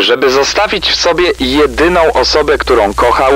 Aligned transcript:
Żeby 0.00 0.30
zostawić 0.30 0.90
w 0.90 1.00
sobie 1.00 1.32
jedyną 1.40 2.12
osobę, 2.12 2.58
którą 2.58 2.94
kochał, 2.94 3.32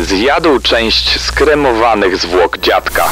zjadł 0.00 0.60
część 0.60 1.20
skremowanych 1.20 2.16
zwłok 2.16 2.58
dziadka. 2.58 3.08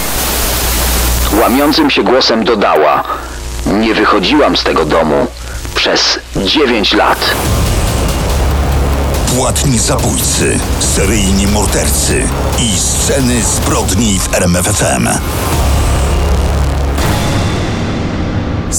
Łamiącym 1.40 1.90
się 1.90 2.02
głosem 2.02 2.44
dodała: 2.44 3.04
Nie 3.66 3.94
wychodziłam 3.94 4.56
z 4.56 4.64
tego 4.64 4.84
domu 4.84 5.26
przez 5.74 6.18
9 6.36 6.92
lat. 6.92 7.18
Płatni 9.36 9.78
zabójcy, 9.78 10.58
seryjni 10.80 11.46
mordercy 11.46 12.28
i 12.58 12.78
sceny 12.78 13.42
zbrodni 13.42 14.20
w 14.20 14.34
RMFFM. 14.34 15.08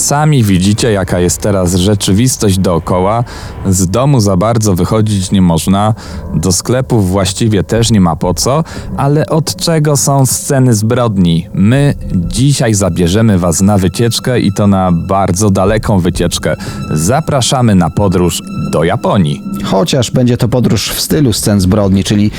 Sami 0.03 0.43
widzicie, 0.43 0.91
jaka 0.91 1.20
jest 1.20 1.41
teraz 1.41 1.75
rzeczywistość 1.75 2.57
dookoła. 2.57 3.23
Z 3.66 3.88
domu 3.88 4.20
za 4.20 4.38
bardzo 4.38 4.76
wychodzić 4.76 5.31
nie 5.31 5.41
można, 5.41 5.93
do 6.35 6.52
sklepów 6.52 7.09
właściwie 7.09 7.63
też 7.63 7.91
nie 7.91 8.01
ma 8.01 8.15
po 8.15 8.34
co, 8.34 8.63
ale 8.98 9.26
od 9.26 9.55
czego 9.55 9.98
są 9.98 10.26
sceny 10.26 10.74
zbrodni? 10.74 11.48
My 11.54 11.96
dzisiaj 12.15 12.74
zabierzemy 12.74 13.40
Was 13.40 13.62
na 13.62 13.77
wycieczkę 13.77 14.40
i 14.40 14.54
to 14.54 14.68
na 14.68 14.91
bardzo 14.91 15.49
daleką 15.49 15.99
wycieczkę. 15.99 16.55
Zapraszamy 16.91 17.76
na 17.76 17.90
podróż 17.90 18.41
do 18.71 18.84
Japonii. 18.84 19.41
Chociaż 19.63 20.12
będzie 20.12 20.37
to 20.37 20.48
podróż 20.48 20.90
w 20.90 21.01
stylu 21.01 21.34
scen 21.34 21.62
zbrodni, 21.62 22.04
czyli 22.04 22.31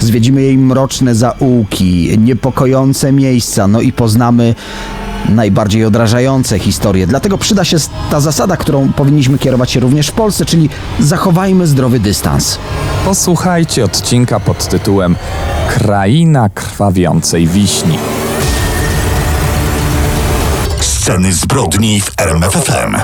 zwiedzimy 0.00 0.42
jej 0.42 0.58
mroczne 0.58 1.14
zaułki, 1.14 2.18
niepokojące 2.18 3.12
miejsca, 3.12 3.68
no 3.68 3.80
i 3.80 3.92
poznamy 3.92 4.54
najbardziej 5.28 5.84
odrażające 5.84 6.58
historie. 6.58 7.06
Dlatego 7.06 7.38
przyda 7.38 7.64
się 7.64 7.76
ta 8.10 8.20
zasada, 8.20 8.56
którą 8.56 8.92
powinniśmy 8.92 9.38
kierować 9.38 9.70
się 9.70 9.80
również 9.80 10.08
w 10.08 10.12
Polsce, 10.12 10.44
czyli 10.44 10.68
zachowajmy 11.00 11.66
zdrowy 11.66 12.00
dystans. 12.00 12.58
Posłuchajcie 13.04 13.84
odcinka 13.84 14.40
pod 14.40 14.68
tytułem 14.68 15.16
Kraina 15.68 16.48
krwawiącej 16.48 17.46
wiśni. 17.46 17.98
Sceny 20.80 21.32
zbrodni 21.32 22.00
w 22.00 22.10
RMFFM. 22.20 22.96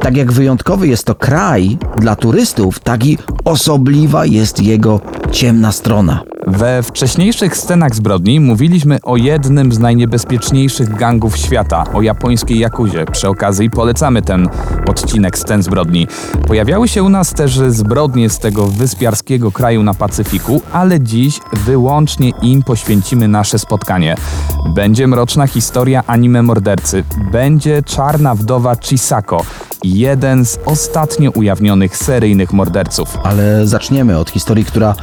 Tak 0.00 0.16
jak 0.16 0.32
wyjątkowy 0.32 0.88
jest 0.88 1.04
to 1.04 1.14
kraj 1.14 1.78
dla 1.98 2.16
turystów, 2.16 2.80
tak 2.80 3.04
i 3.06 3.18
osobliwa 3.44 4.26
jest 4.26 4.60
jego 4.60 5.00
ciemna 5.32 5.72
strona. 5.72 6.31
We 6.46 6.82
wcześniejszych 6.82 7.56
scenach 7.56 7.94
zbrodni 7.94 8.40
mówiliśmy 8.40 8.98
o 9.02 9.16
jednym 9.16 9.72
z 9.72 9.78
najniebezpieczniejszych 9.78 10.94
gangów 10.96 11.36
świata, 11.36 11.84
o 11.94 12.02
japońskiej 12.02 12.58
Jakuzie. 12.58 13.04
Przy 13.12 13.28
okazji 13.28 13.70
polecamy 13.70 14.22
ten 14.22 14.48
odcinek 14.86 15.38
scen 15.38 15.62
zbrodni. 15.62 16.06
Pojawiały 16.46 16.88
się 16.88 17.02
u 17.02 17.08
nas 17.08 17.34
też 17.34 17.58
zbrodnie 17.68 18.30
z 18.30 18.38
tego 18.38 18.66
wyspiarskiego 18.66 19.52
kraju 19.52 19.82
na 19.82 19.94
Pacyfiku, 19.94 20.62
ale 20.72 21.00
dziś 21.00 21.40
wyłącznie 21.52 22.30
im 22.42 22.62
poświęcimy 22.62 23.28
nasze 23.28 23.58
spotkanie. 23.58 24.16
Będzie 24.74 25.06
mroczna 25.06 25.46
historia 25.46 26.02
anime 26.06 26.42
mordercy, 26.42 27.04
będzie 27.32 27.82
czarna 27.82 28.34
wdowa 28.34 28.76
Chisako, 28.76 29.44
jeden 29.84 30.44
z 30.44 30.58
ostatnio 30.64 31.30
ujawnionych 31.30 31.96
seryjnych 31.96 32.52
morderców. 32.52 33.18
Ale 33.22 33.66
zaczniemy 33.66 34.18
od 34.18 34.30
historii, 34.30 34.64
która 34.64 34.94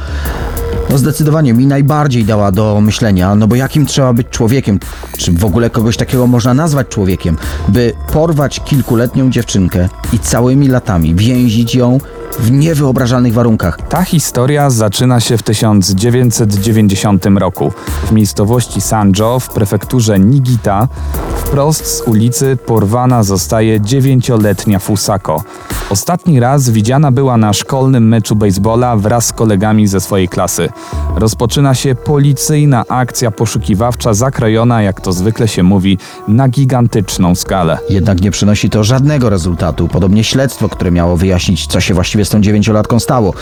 no 0.90 0.98
zdecydowanie 0.98 1.52
mi 1.52 1.66
najbardziej 1.66 2.24
dała 2.24 2.52
do 2.52 2.80
myślenia, 2.80 3.34
no 3.34 3.46
bo 3.46 3.56
jakim 3.56 3.86
trzeba 3.86 4.12
być 4.12 4.26
człowiekiem, 4.28 4.80
czy 5.18 5.32
w 5.32 5.44
ogóle 5.44 5.70
kogoś 5.70 5.96
takiego 5.96 6.26
można 6.26 6.54
nazwać 6.54 6.88
człowiekiem, 6.88 7.36
by 7.68 7.92
porwać 8.12 8.60
kilkuletnią 8.64 9.30
dziewczynkę 9.30 9.88
i 10.12 10.18
całymi 10.18 10.68
latami 10.68 11.14
więzić 11.14 11.74
ją 11.74 11.98
w 12.38 12.50
niewyobrażalnych 12.50 13.32
warunkach. 13.32 13.78
Ta 13.88 14.02
historia 14.02 14.70
zaczyna 14.70 15.20
się 15.20 15.36
w 15.38 15.42
1990 15.42 17.26
roku 17.26 17.72
w 18.04 18.12
miejscowości 18.12 18.80
Sanjo 18.80 19.40
w 19.40 19.48
prefekturze 19.48 20.18
Nigita. 20.18 20.88
Wprost 21.36 21.86
z 21.86 22.00
ulicy 22.00 22.56
porwana 22.66 23.22
zostaje 23.22 23.80
dziewięcioletnia 23.80 24.78
Fusako. 24.78 25.44
Ostatni 25.90 26.40
raz 26.40 26.70
widziana 26.70 27.12
była 27.12 27.36
na 27.36 27.52
szkolnym 27.52 28.08
meczu 28.08 28.36
baseballa 28.36 28.96
wraz 28.96 29.26
z 29.26 29.32
kolegami 29.32 29.86
ze 29.86 30.00
swojej 30.00 30.28
klasy. 30.28 30.68
Rozpoczyna 31.16 31.74
się 31.74 31.94
policyjna 31.94 32.84
akcja 32.88 33.30
poszukiwawcza 33.30 34.14
zakrojona, 34.14 34.82
jak 34.82 35.00
to 35.00 35.12
zwykle 35.12 35.48
się 35.48 35.62
mówi, 35.62 35.98
na 36.28 36.48
gigantyczną 36.48 37.34
skalę. 37.34 37.78
Jednak 37.88 38.20
nie 38.20 38.30
przynosi 38.30 38.70
to 38.70 38.84
żadnego 38.84 39.30
rezultatu. 39.30 39.88
Podobnie 39.88 40.24
śledztwo, 40.24 40.68
które 40.68 40.90
miało 40.90 41.16
wyjaśnić, 41.16 41.66
co 41.66 41.80
się 41.80 41.94
właściwie 41.94 42.24
z 42.24 42.30
tą 42.30 42.40
dziewięciolatką 42.40 43.00
stało. 43.00 43.34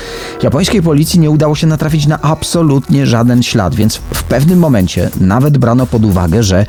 Japońskiej 0.42 0.82
policji 0.82 1.20
nie 1.20 1.30
udało 1.30 1.54
się 1.54 1.66
natrafić 1.66 2.06
na 2.06 2.20
absolutnie 2.20 3.06
żaden 3.06 3.42
ślad, 3.42 3.74
więc 3.74 3.96
w 3.96 4.22
pewnym 4.22 4.58
momencie 4.58 5.10
nawet 5.20 5.58
brano 5.58 5.86
pod 5.86 6.04
uwagę, 6.04 6.42
że 6.42 6.66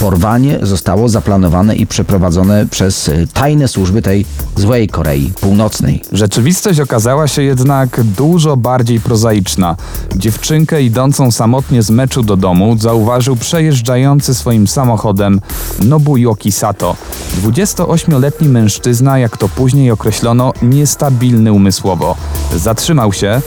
porwanie 0.00 0.58
zostało 0.62 1.08
zaplanowane 1.08 1.76
i 1.76 1.86
przeprowadzone 1.86 2.66
przez 2.70 3.10
tajne 3.32 3.68
służby 3.68 4.02
tej 4.02 4.26
złej 4.56 4.88
Korei 4.88 5.11
Północnej. 5.40 6.02
Rzeczywistość 6.12 6.80
okazała 6.80 7.28
się 7.28 7.42
jednak 7.42 8.00
dużo 8.02 8.56
bardziej 8.56 9.00
prozaiczna. 9.00 9.76
Dziewczynkę 10.16 10.82
idącą 10.82 11.30
samotnie 11.30 11.82
z 11.82 11.90
meczu 11.90 12.22
do 12.22 12.36
domu 12.36 12.76
zauważył 12.78 13.36
przejeżdżający 13.36 14.34
swoim 14.34 14.66
samochodem 14.66 15.40
Nobuyuki 15.84 16.52
Sato. 16.52 16.96
28-letni 17.42 18.48
mężczyzna, 18.48 19.18
jak 19.18 19.36
to 19.36 19.48
później 19.48 19.90
określono, 19.90 20.52
niestabilny 20.62 21.52
umysłowo. 21.52 22.16
Zatrzymał 22.56 23.12
się, 23.12 23.40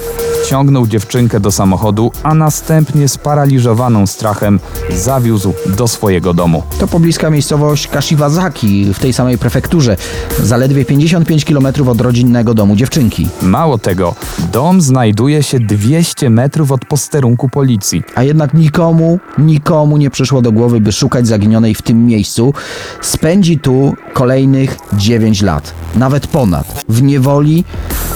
wciągnął 0.45 0.87
dziewczynkę 0.87 1.39
do 1.39 1.51
samochodu, 1.51 2.11
a 2.23 2.33
następnie 2.33 3.07
sparaliżowaną 3.07 4.07
strachem 4.07 4.59
zawiózł 4.89 5.53
do 5.77 5.87
swojego 5.87 6.33
domu. 6.33 6.63
To 6.79 6.87
pobliska 6.87 7.29
miejscowość 7.29 7.87
Kashiwazaki 7.87 8.93
w 8.93 8.99
tej 8.99 9.13
samej 9.13 9.37
prefekturze, 9.37 9.97
zaledwie 10.43 10.85
55 10.85 11.45
km 11.45 11.54
od 11.87 12.01
rodzinnego 12.01 12.53
domu 12.53 12.75
dziewczynki. 12.75 13.27
Mało 13.41 13.77
tego, 13.77 14.15
dom 14.51 14.81
znajduje 14.81 15.43
się 15.43 15.59
200 15.59 16.29
metrów 16.29 16.71
od 16.71 16.85
posterunku 16.85 17.49
policji. 17.49 18.03
A 18.15 18.23
jednak 18.23 18.53
nikomu, 18.53 19.19
nikomu 19.37 19.97
nie 19.97 20.09
przyszło 20.09 20.41
do 20.41 20.51
głowy, 20.51 20.81
by 20.81 20.91
szukać 20.91 21.27
zaginionej 21.27 21.75
w 21.75 21.81
tym 21.81 22.05
miejscu. 22.05 22.53
Spędzi 23.01 23.59
tu 23.59 23.95
kolejnych 24.13 24.77
9 24.93 25.41
lat, 25.41 25.73
nawet 25.95 26.27
ponad. 26.27 26.85
W 26.89 27.01
niewoli, 27.01 27.63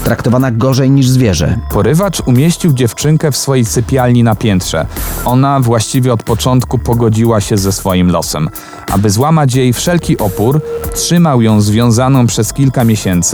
traktowana 0.03 0.51
gorzej 0.51 0.91
niż 0.91 1.09
zwierzę. 1.09 1.59
Porywacz 1.71 2.19
umieścił 2.25 2.73
dziewczynkę 2.73 3.31
w 3.31 3.37
swojej 3.37 3.65
sypialni 3.65 4.23
na 4.23 4.35
piętrze. 4.35 4.85
Ona 5.25 5.59
właściwie 5.59 6.13
od 6.13 6.23
początku 6.23 6.79
pogodziła 6.79 7.41
się 7.41 7.57
ze 7.57 7.71
swoim 7.71 8.11
losem. 8.11 8.49
Aby 8.91 9.09
złamać 9.09 9.55
jej 9.55 9.73
wszelki 9.73 10.17
opór, 10.17 10.61
trzymał 10.95 11.41
ją 11.41 11.61
związaną 11.61 12.27
przez 12.27 12.53
kilka 12.53 12.83
miesięcy, 12.83 13.28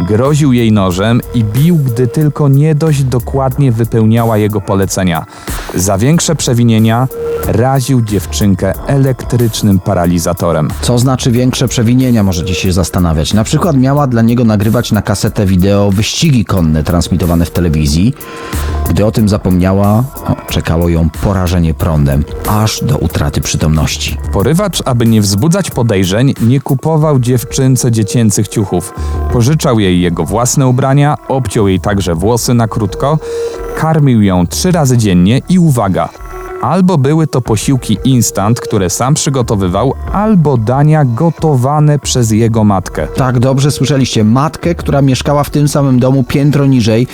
groził 0.00 0.52
jej 0.52 0.72
nożem 0.72 1.20
i 1.34 1.44
bił, 1.44 1.76
gdy 1.76 2.06
tylko 2.06 2.48
nie 2.48 2.74
dość 2.74 3.04
dokładnie 3.04 3.72
wypełniała 3.72 4.38
jego 4.38 4.60
polecenia. 4.60 5.26
Za 5.74 5.98
większe 5.98 6.36
przewinienia 6.36 7.08
raził 7.46 8.02
dziewczynkę 8.02 8.72
elektrycznym 8.86 9.80
paralizatorem. 9.80 10.68
Co 10.80 10.98
znaczy 10.98 11.30
większe 11.30 11.68
przewinienia, 11.68 12.22
możecie 12.22 12.54
się 12.54 12.72
zastanawiać. 12.72 13.34
Na 13.34 13.44
przykład 13.44 13.76
miała 13.76 14.06
dla 14.06 14.22
niego 14.22 14.44
nagrywać 14.44 14.92
na 14.92 15.02
kasetę 15.02 15.46
wideo 15.46 15.90
wyścigi 15.90 16.44
konne 16.44 16.84
transmitowane 16.84 17.44
w 17.44 17.50
telewizji. 17.50 18.14
Gdy 18.90 19.06
o 19.06 19.10
tym 19.10 19.28
zapomniała, 19.28 20.04
czekało 20.50 20.88
ją 20.88 21.10
porażenie 21.10 21.74
prądem, 21.74 22.24
aż 22.48 22.84
do 22.84 22.98
utraty 22.98 23.40
przytomności. 23.40 24.18
Porywacz, 24.32 24.82
aby 24.84 25.06
nie 25.06 25.20
wzbudzać 25.20 25.70
podejrzeń, 25.70 26.34
nie 26.40 26.60
kupował 26.60 27.18
dziewczynce 27.18 27.92
dziecięcych 27.92 28.48
ciuchów. 28.48 28.94
Pożyczał 29.32 29.80
jej 29.80 30.00
jego 30.00 30.24
własne 30.24 30.66
ubrania, 30.66 31.16
obciął 31.28 31.68
jej 31.68 31.80
także 31.80 32.14
włosy 32.14 32.54
na 32.54 32.68
krótko, 32.68 33.18
karmił 33.76 34.22
ją 34.22 34.46
trzy 34.46 34.72
razy 34.72 34.98
dziennie 34.98 35.40
i 35.48 35.58
uwaga, 35.58 36.08
Albo 36.64 36.98
były 36.98 37.26
to 37.26 37.40
posiłki 37.40 37.98
instant, 38.04 38.60
które 38.60 38.90
sam 38.90 39.14
przygotowywał, 39.14 39.94
albo 40.12 40.56
dania 40.56 41.04
gotowane 41.04 41.98
przez 41.98 42.30
jego 42.30 42.64
matkę. 42.64 43.06
Tak, 43.16 43.38
dobrze 43.38 43.70
słyszeliście. 43.70 44.24
Matkę, 44.24 44.74
która 44.74 45.02
mieszkała 45.02 45.44
w 45.44 45.50
tym 45.50 45.68
samym 45.68 46.00
domu 46.00 46.24
piętro 46.24 46.66
niżej, 46.66 47.06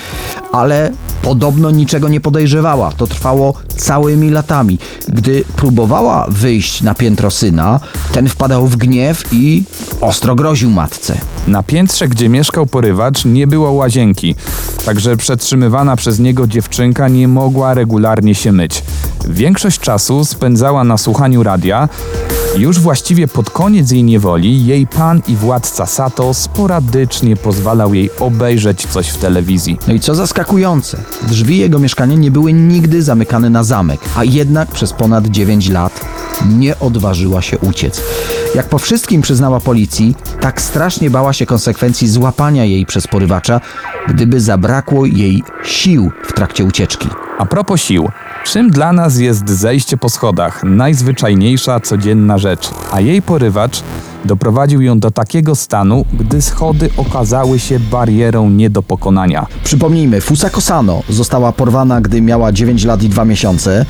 ale 0.53 0.93
podobno 1.23 1.71
niczego 1.71 2.09
nie 2.09 2.21
podejrzewała. 2.21 2.93
To 2.93 3.07
trwało 3.07 3.55
całymi 3.77 4.31
latami. 4.31 4.79
Gdy 5.09 5.45
próbowała 5.57 6.27
wyjść 6.29 6.83
na 6.83 6.95
piętro 6.95 7.31
syna, 7.31 7.81
ten 8.13 8.29
wpadał 8.29 8.67
w 8.67 8.77
gniew 8.77 9.25
i 9.33 9.63
ostro 10.01 10.35
groził 10.35 10.71
matce. 10.71 11.19
Na 11.47 11.63
piętrze, 11.63 12.09
gdzie 12.09 12.29
mieszkał 12.29 12.67
porywacz, 12.67 13.25
nie 13.25 13.47
było 13.47 13.73
łazienki, 13.73 14.35
także 14.85 15.17
przetrzymywana 15.17 15.97
przez 15.97 16.19
niego 16.19 16.47
dziewczynka 16.47 17.09
nie 17.09 17.29
mogła 17.29 17.75
regularnie 17.75 18.35
się 18.35 18.53
myć. 18.53 18.83
Większość 19.29 19.81
czasu 19.81 20.25
spędzała 20.25 20.85
na 20.85 20.99
słuchaniu 20.99 21.43
radia. 21.43 21.89
Już 22.57 22.79
właściwie 22.79 23.29
pod 23.29 23.51
koniec 23.51 23.91
jej 23.91 24.05
niewoli, 24.05 24.67
jej 24.67 24.87
pan 24.87 25.23
i 25.29 25.37
władca 25.37 25.87
Sato 25.87 26.35
sporadycznie 26.35 27.37
pozwalał 27.37 27.95
jej 27.95 28.11
obejrzeć 28.21 28.87
coś 28.87 29.09
w 29.09 29.17
telewizji. 29.17 29.79
No 29.89 29.95
i 29.95 30.01
co 30.01 30.15
zaskakujące, 30.15 30.99
drzwi 31.23 31.59
jego 31.59 31.79
mieszkania 31.79 32.15
nie 32.15 32.31
były 32.31 32.53
nigdy 32.53 33.03
zamykane 33.03 33.51
na 33.51 33.65
zamek, 33.65 34.01
a 34.17 34.25
jednak 34.25 34.71
przez 34.71 34.93
ponad 34.93 35.27
9 35.27 35.69
lat 35.69 36.01
nie 36.49 36.79
odważyła 36.79 37.43
się 37.43 37.59
uciec. 37.59 38.03
Jak 38.55 38.69
po 38.69 38.79
wszystkim 38.79 39.23
przyznała 39.23 39.61
policji, 39.61 40.15
tak 40.41 40.63
strasznie 40.63 41.11
bała 41.11 41.33
się 41.33 41.47
konsekwencji 41.47 42.09
złapania 42.09 42.65
jej 42.65 42.87
przez 42.87 43.07
porywacza, 43.07 43.61
gdyby 44.09 44.41
zabrakło 44.41 45.07
jej 45.07 45.43
sił 45.65 46.11
w 46.25 46.33
trakcie 46.33 46.65
ucieczki. 46.65 47.09
A 47.39 47.47
propos 47.47 47.81
sił, 47.81 48.09
czym 48.45 48.71
dla 48.71 48.93
nas 48.93 49.19
jest 49.19 49.49
zejście 49.51 49.97
po 49.97 50.09
schodach? 50.09 50.65
Najzwyczajniejsza 50.65 51.81
codzienna 51.81 52.39
rzecz, 52.39 52.71
a 52.93 53.01
jej 53.01 53.23
porywacz 53.23 53.83
doprowadził 54.25 54.83
ją 54.83 54.99
do 54.99 55.11
takiego 55.11 55.55
stanu, 55.55 56.05
gdy 56.13 56.43
schody 56.43 56.91
okazały 56.97 57.59
się 57.59 57.81
barierą 57.81 58.51
nie 58.51 58.71
do 58.71 58.83
pokonania. 58.83 59.47
Przypomnijmy, 59.65 60.21
Fusako 60.21 60.61
Sano 60.61 61.03
została 61.09 61.53
porwana, 61.53 62.01
gdy 62.01 62.21
miała 62.21 62.53
9 62.53 62.85
lat 62.85 63.03
i 63.03 63.09
2 63.09 63.25
miesiące. 63.25 63.87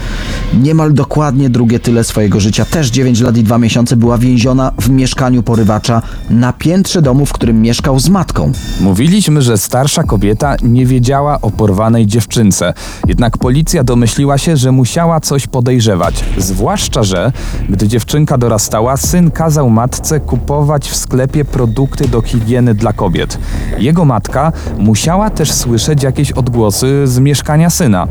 Niemal 0.62 0.94
dokładnie 0.94 1.50
drugie 1.50 1.78
tyle 1.78 2.04
swojego 2.04 2.40
życia, 2.40 2.64
też 2.64 2.90
9 2.90 3.20
lat 3.20 3.36
i 3.36 3.42
2 3.42 3.58
miesiące, 3.58 3.96
była 3.96 4.18
więziona 4.18 4.72
w 4.80 4.90
mieszkaniu 4.90 5.42
porywacza 5.42 6.02
na 6.30 6.52
piętrze 6.52 7.02
domu, 7.02 7.26
w 7.26 7.32
którym 7.32 7.62
mieszkał 7.62 7.98
z 7.98 8.08
matką. 8.08 8.52
Mówiliśmy, 8.80 9.42
że 9.42 9.58
starsza 9.58 10.02
kobieta 10.02 10.56
nie 10.62 10.86
wiedziała 10.86 11.40
o 11.40 11.50
porwanej 11.50 12.06
dziewczynce, 12.06 12.74
jednak 13.06 13.38
policja 13.38 13.84
domyśliła 13.84 14.38
się, 14.38 14.56
że 14.56 14.72
musiała 14.72 15.20
coś 15.20 15.46
podejrzewać. 15.46 16.24
Zwłaszcza, 16.38 17.02
że 17.02 17.32
gdy 17.68 17.88
dziewczynka 17.88 18.38
dorastała, 18.38 18.96
syn 18.96 19.30
kazał 19.30 19.70
matce 19.70 20.19
kupować 20.20 20.90
w 20.90 20.96
sklepie 20.96 21.44
produkty 21.44 22.08
do 22.08 22.22
higieny 22.22 22.74
dla 22.74 22.92
kobiet. 22.92 23.38
Jego 23.78 24.04
matka 24.04 24.52
musiała 24.78 25.30
też 25.30 25.52
słyszeć 25.52 26.02
jakieś 26.02 26.32
odgłosy 26.32 27.06
z 27.06 27.18
mieszkania 27.18 27.70
syna. 27.70 28.06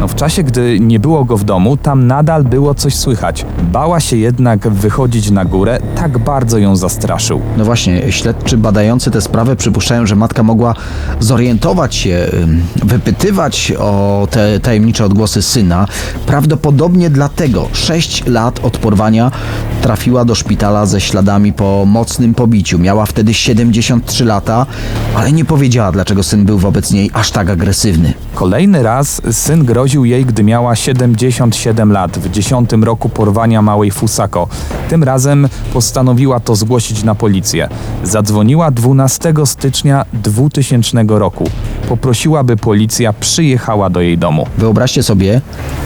No, 0.00 0.08
w 0.08 0.14
czasie, 0.14 0.42
gdy 0.42 0.80
nie 0.80 1.00
było 1.00 1.24
go 1.24 1.36
w 1.36 1.44
domu, 1.44 1.76
tam 1.76 2.06
nadal 2.06 2.44
było 2.44 2.74
coś 2.74 2.94
słychać. 2.94 3.46
Bała 3.62 4.00
się 4.00 4.16
jednak 4.16 4.68
wychodzić 4.68 5.30
na 5.30 5.44
górę, 5.44 5.78
tak 5.96 6.18
bardzo 6.18 6.58
ją 6.58 6.76
zastraszył. 6.76 7.40
No 7.56 7.64
właśnie, 7.64 8.12
śledczy 8.12 8.56
badający 8.56 9.10
tę 9.10 9.20
sprawę 9.20 9.56
przypuszczają, 9.56 10.06
że 10.06 10.16
matka 10.16 10.42
mogła 10.42 10.74
zorientować 11.20 11.94
się, 11.94 12.26
wypytywać 12.84 13.72
o 13.78 14.28
te 14.30 14.60
tajemnicze 14.60 15.04
odgłosy 15.04 15.42
syna. 15.42 15.86
Prawdopodobnie 16.26 17.10
dlatego 17.10 17.68
6 17.72 18.26
lat 18.26 18.60
od 18.64 18.78
porwania 18.78 19.30
trafiła 19.82 20.24
do 20.24 20.34
szpitala 20.34 20.86
ze 20.86 21.00
śladami 21.00 21.51
po 21.52 21.84
mocnym 21.86 22.34
pobiciu. 22.34 22.78
Miała 22.78 23.06
wtedy 23.06 23.34
73 23.34 24.24
lata, 24.24 24.66
ale 25.16 25.32
nie 25.32 25.44
powiedziała, 25.44 25.92
dlaczego 25.92 26.22
syn 26.22 26.44
był 26.44 26.58
wobec 26.58 26.90
niej 26.90 27.10
aż 27.14 27.30
tak 27.30 27.50
agresywny. 27.50 28.14
Kolejny 28.34 28.82
raz 28.82 29.22
syn 29.30 29.64
groził 29.64 30.04
jej, 30.04 30.26
gdy 30.26 30.44
miała 30.44 30.76
77 30.76 31.92
lat, 31.92 32.18
w 32.18 32.30
10 32.30 32.70
roku 32.72 33.08
porwania 33.08 33.62
małej 33.62 33.90
Fusako. 33.90 34.48
Tym 34.88 35.04
razem 35.04 35.48
postanowiła 35.72 36.40
to 36.40 36.56
zgłosić 36.56 37.04
na 37.04 37.14
policję. 37.14 37.68
Zadzwoniła 38.04 38.70
12 38.70 39.34
stycznia 39.44 40.04
2000 40.12 41.04
roku. 41.08 41.50
Poprosiła, 41.92 42.44
by 42.44 42.56
policja 42.56 43.12
przyjechała 43.12 43.90
do 43.90 44.00
jej 44.00 44.18
domu. 44.18 44.46
Wyobraźcie 44.58 45.02
sobie, 45.02 45.40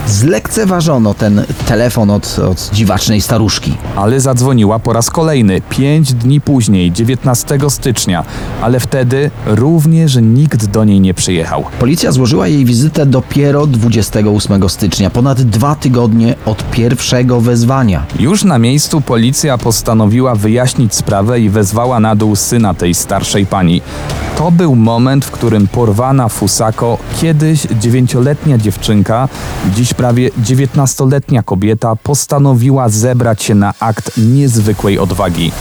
zlekceważono 0.06 1.14
ten 1.14 1.44
telefon 1.66 2.10
od, 2.10 2.38
od 2.38 2.70
dziwacznej 2.72 3.20
staruszki. 3.20 3.74
Ale 3.96 4.20
zadzwoniła 4.20 4.78
po 4.78 4.92
raz 4.92 5.10
kolejny, 5.10 5.60
5 5.70 6.14
dni 6.14 6.40
później, 6.40 6.92
19 6.92 7.58
stycznia, 7.68 8.24
ale 8.62 8.80
wtedy 8.80 9.30
również 9.46 10.18
nikt 10.22 10.66
do 10.66 10.84
niej 10.84 11.00
nie 11.00 11.14
przyjechał. 11.14 11.64
Policja 11.78 12.12
złożyła 12.12 12.48
jej 12.48 12.64
wizytę 12.64 13.06
dopiero 13.06 13.66
28 13.66 14.68
stycznia, 14.68 15.10
ponad 15.10 15.42
dwa 15.42 15.74
tygodnie 15.74 16.34
od 16.44 16.70
pierwszego 16.70 17.40
wezwania. 17.40 18.06
Już 18.18 18.44
na 18.44 18.58
miejscu 18.58 19.00
policja 19.00 19.58
postanowiła 19.58 20.34
wyjaśnić 20.34 20.94
sprawę 20.94 21.40
i 21.40 21.50
wezwała 21.50 22.00
na 22.00 22.16
dół 22.16 22.36
syna 22.36 22.74
tej 22.74 22.94
starszej 22.94 23.46
pani. 23.46 23.82
To 24.38 24.50
był 24.50 24.74
moment, 24.74 25.24
w 25.24 25.30
którym 25.30 25.68
porwana 25.96 26.28
Fusako, 26.28 26.98
kiedyś 27.20 27.60
dziewięcioletnia 27.60 28.58
dziewczynka, 28.58 29.28
dziś 29.75 29.94
prawie 29.94 30.31
dziewiętnastoletnia 30.38 31.43
kobieta, 31.43 31.96
postanowiła 31.96 32.88
zebrać 32.88 33.43
się 33.43 33.54
na 33.54 33.75
akt 33.81 34.10
niezwykłej 34.16 34.98
odwagi. 34.98 35.52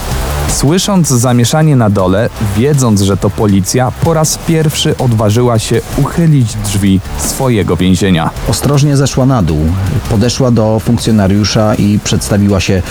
Słysząc 0.50 1.08
zamieszanie 1.08 1.76
na 1.76 1.90
dole, 1.90 2.30
wiedząc, 2.58 3.02
że 3.02 3.18
to 3.18 3.30
policja, 3.30 3.92
po 3.92 4.14
raz 4.14 4.38
pierwszy 4.48 4.98
odważyła 4.98 5.60
się 5.60 5.82
uchylić 5.98 6.54
drzwi 6.54 7.00
swojego 7.18 7.78
więzienia. 7.78 8.30
Ostrożnie 8.48 8.98
zeszła 8.98 9.26
na 9.26 9.42
dół, 9.44 9.60
podeszła 10.10 10.52
do 10.52 10.80
funkcjonariusza 10.80 11.76
i 11.76 12.00
przedstawiła 12.04 12.60
się: 12.60 12.82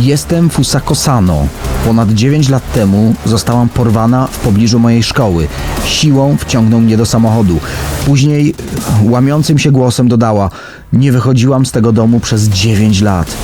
Jestem 0.00 0.50
Fusako 0.50 0.94
Sano. 0.94 1.46
Ponad 1.84 2.10
9 2.12 2.48
lat 2.48 2.72
temu 2.72 3.14
zostałam 3.24 3.68
porwana 3.68 4.26
w 4.26 4.38
pobliżu 4.38 4.78
mojej 4.78 5.02
szkoły. 5.02 5.48
Siłą 5.86 6.36
wciągnął 6.36 6.80
mnie 6.80 6.96
do 6.96 7.06
samochodu. 7.06 7.60
Później 8.06 8.54
łamiącym 9.02 9.58
się 9.58 9.70
głosem 9.70 10.08
dodała: 10.08 10.50
Nie 10.92 11.12
wychodziłam 11.12 11.66
z 11.66 11.72
tego 11.72 11.92
domu 11.92 12.20
przez 12.20 12.48
9 12.48 13.00
lat. 13.00 13.36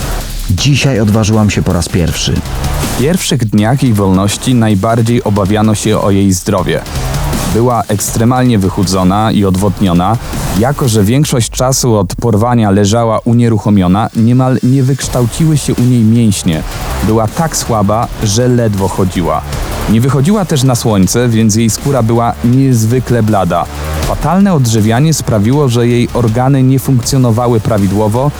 Dzisiaj 0.50 1.00
odważyłam 1.00 1.50
się 1.50 1.62
po 1.62 1.72
raz 1.72 1.88
pierwszy. 1.88 2.34
W 2.94 2.98
pierwszych 2.98 3.44
dniach 3.44 3.82
jej 3.82 3.92
wolności 3.92 4.54
najbardziej 4.54 5.24
obawiano 5.24 5.74
się 5.74 5.98
o 5.98 6.10
jej 6.10 6.32
zdrowie. 6.32 6.80
Była 7.54 7.82
ekstremalnie 7.88 8.58
wychudzona 8.58 9.32
i 9.32 9.44
odwodniona, 9.44 10.16
jako 10.58 10.88
że 10.88 11.04
większość 11.04 11.50
czasu 11.50 11.96
od 11.96 12.14
porwania 12.14 12.70
leżała 12.70 13.18
unieruchomiona, 13.18 14.10
niemal 14.16 14.58
nie 14.62 14.82
wykształciły 14.82 15.56
się 15.56 15.74
u 15.74 15.82
niej 15.82 16.02
mięśnie. 16.02 16.62
Była 17.04 17.28
tak 17.28 17.56
słaba, 17.56 18.08
że 18.24 18.48
ledwo 18.48 18.88
chodziła. 18.88 19.42
Nie 19.90 20.00
wychodziła 20.00 20.44
też 20.44 20.62
na 20.62 20.74
słońce, 20.74 21.28
więc 21.28 21.56
jej 21.56 21.70
skóra 21.70 22.02
była 22.02 22.34
niezwykle 22.44 23.22
blada. 23.22 23.64
Fatalne 24.06 24.54
odżywianie 24.54 25.14
sprawiło, 25.14 25.68
że 25.68 25.88
jej 25.88 26.08
organy 26.14 26.62
nie 26.62 26.78
funkcjonowały 26.78 27.60
prawidłowo 27.60 28.30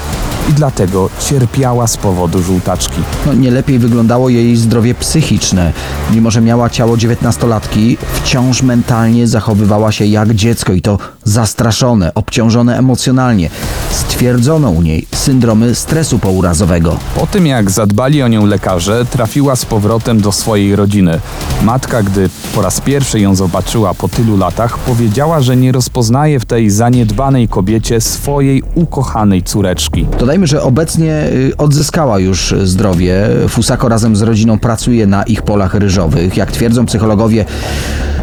i 0.50 0.52
dlatego 0.52 1.11
cierpiała 1.21 1.87
z 1.87 1.97
powodu 1.97 2.42
żółtaczki. 2.42 3.00
No, 3.26 3.35
nie 3.35 3.50
lepiej 3.50 3.78
wyglądało 3.78 4.28
jej 4.28 4.56
zdrowie 4.56 4.94
psychiczne. 4.94 5.73
Mimo, 6.12 6.30
że 6.30 6.40
miała 6.40 6.71
ciało 6.71 6.97
dziewiętnastolatki, 6.97 7.97
wciąż 8.14 8.62
mentalnie 8.62 9.28
zachowywała 9.28 9.92
się 9.92 10.06
jak 10.06 10.35
dziecko 10.35 10.73
i 10.73 10.83
to 10.83 10.99
zastraszone, 11.25 12.14
obciążone 12.14 12.78
emocjonalnie. 12.78 13.50
Stwierdzono 13.90 14.71
u 14.71 14.83
niej 14.83 15.06
syndromy 15.12 15.75
stresu 15.75 16.18
pourazowego. 16.18 16.97
Po 17.14 17.26
tym 17.26 17.47
jak 17.47 17.71
zadbali 17.71 18.23
o 18.23 18.28
nią 18.28 18.47
lekarze, 18.47 19.04
trafiła 19.04 19.56
z 19.56 19.64
powrotem 19.64 20.21
do 20.21 20.33
swojej 20.33 20.76
rodziny. 20.76 21.21
Matka, 21.62 22.02
gdy 22.02 22.30
po 22.54 22.62
raz 22.62 22.80
pierwszy 22.80 23.21
ją 23.21 23.35
zobaczyła 23.35 23.94
po 23.94 24.09
tylu 24.09 24.37
latach, 24.37 24.78
powiedziała, 24.78 25.40
że 25.40 25.53
nie 25.56 25.73
rozpoznaje 25.73 26.40
w 26.40 26.44
tej 26.44 26.70
zaniedbanej 26.70 27.49
kobiecie 27.49 28.00
swojej 28.00 28.62
ukochanej 28.75 29.42
córeczki. 29.42 30.06
Dodajmy, 30.18 30.46
że 30.46 30.62
obecnie 30.62 31.26
y, 31.32 31.56
odzyskała 31.56 32.18
już 32.18 32.54
zdrowie. 32.64 33.28
Fusako 33.49 33.88
razem 33.88 34.16
z 34.16 34.23
rodziną 34.23 34.58
pracuje 34.58 35.06
na 35.06 35.23
ich 35.23 35.42
polach 35.42 35.75
ryżowych. 35.75 36.37
Jak 36.37 36.52
twierdzą 36.52 36.87
psychologowie, 36.87 37.44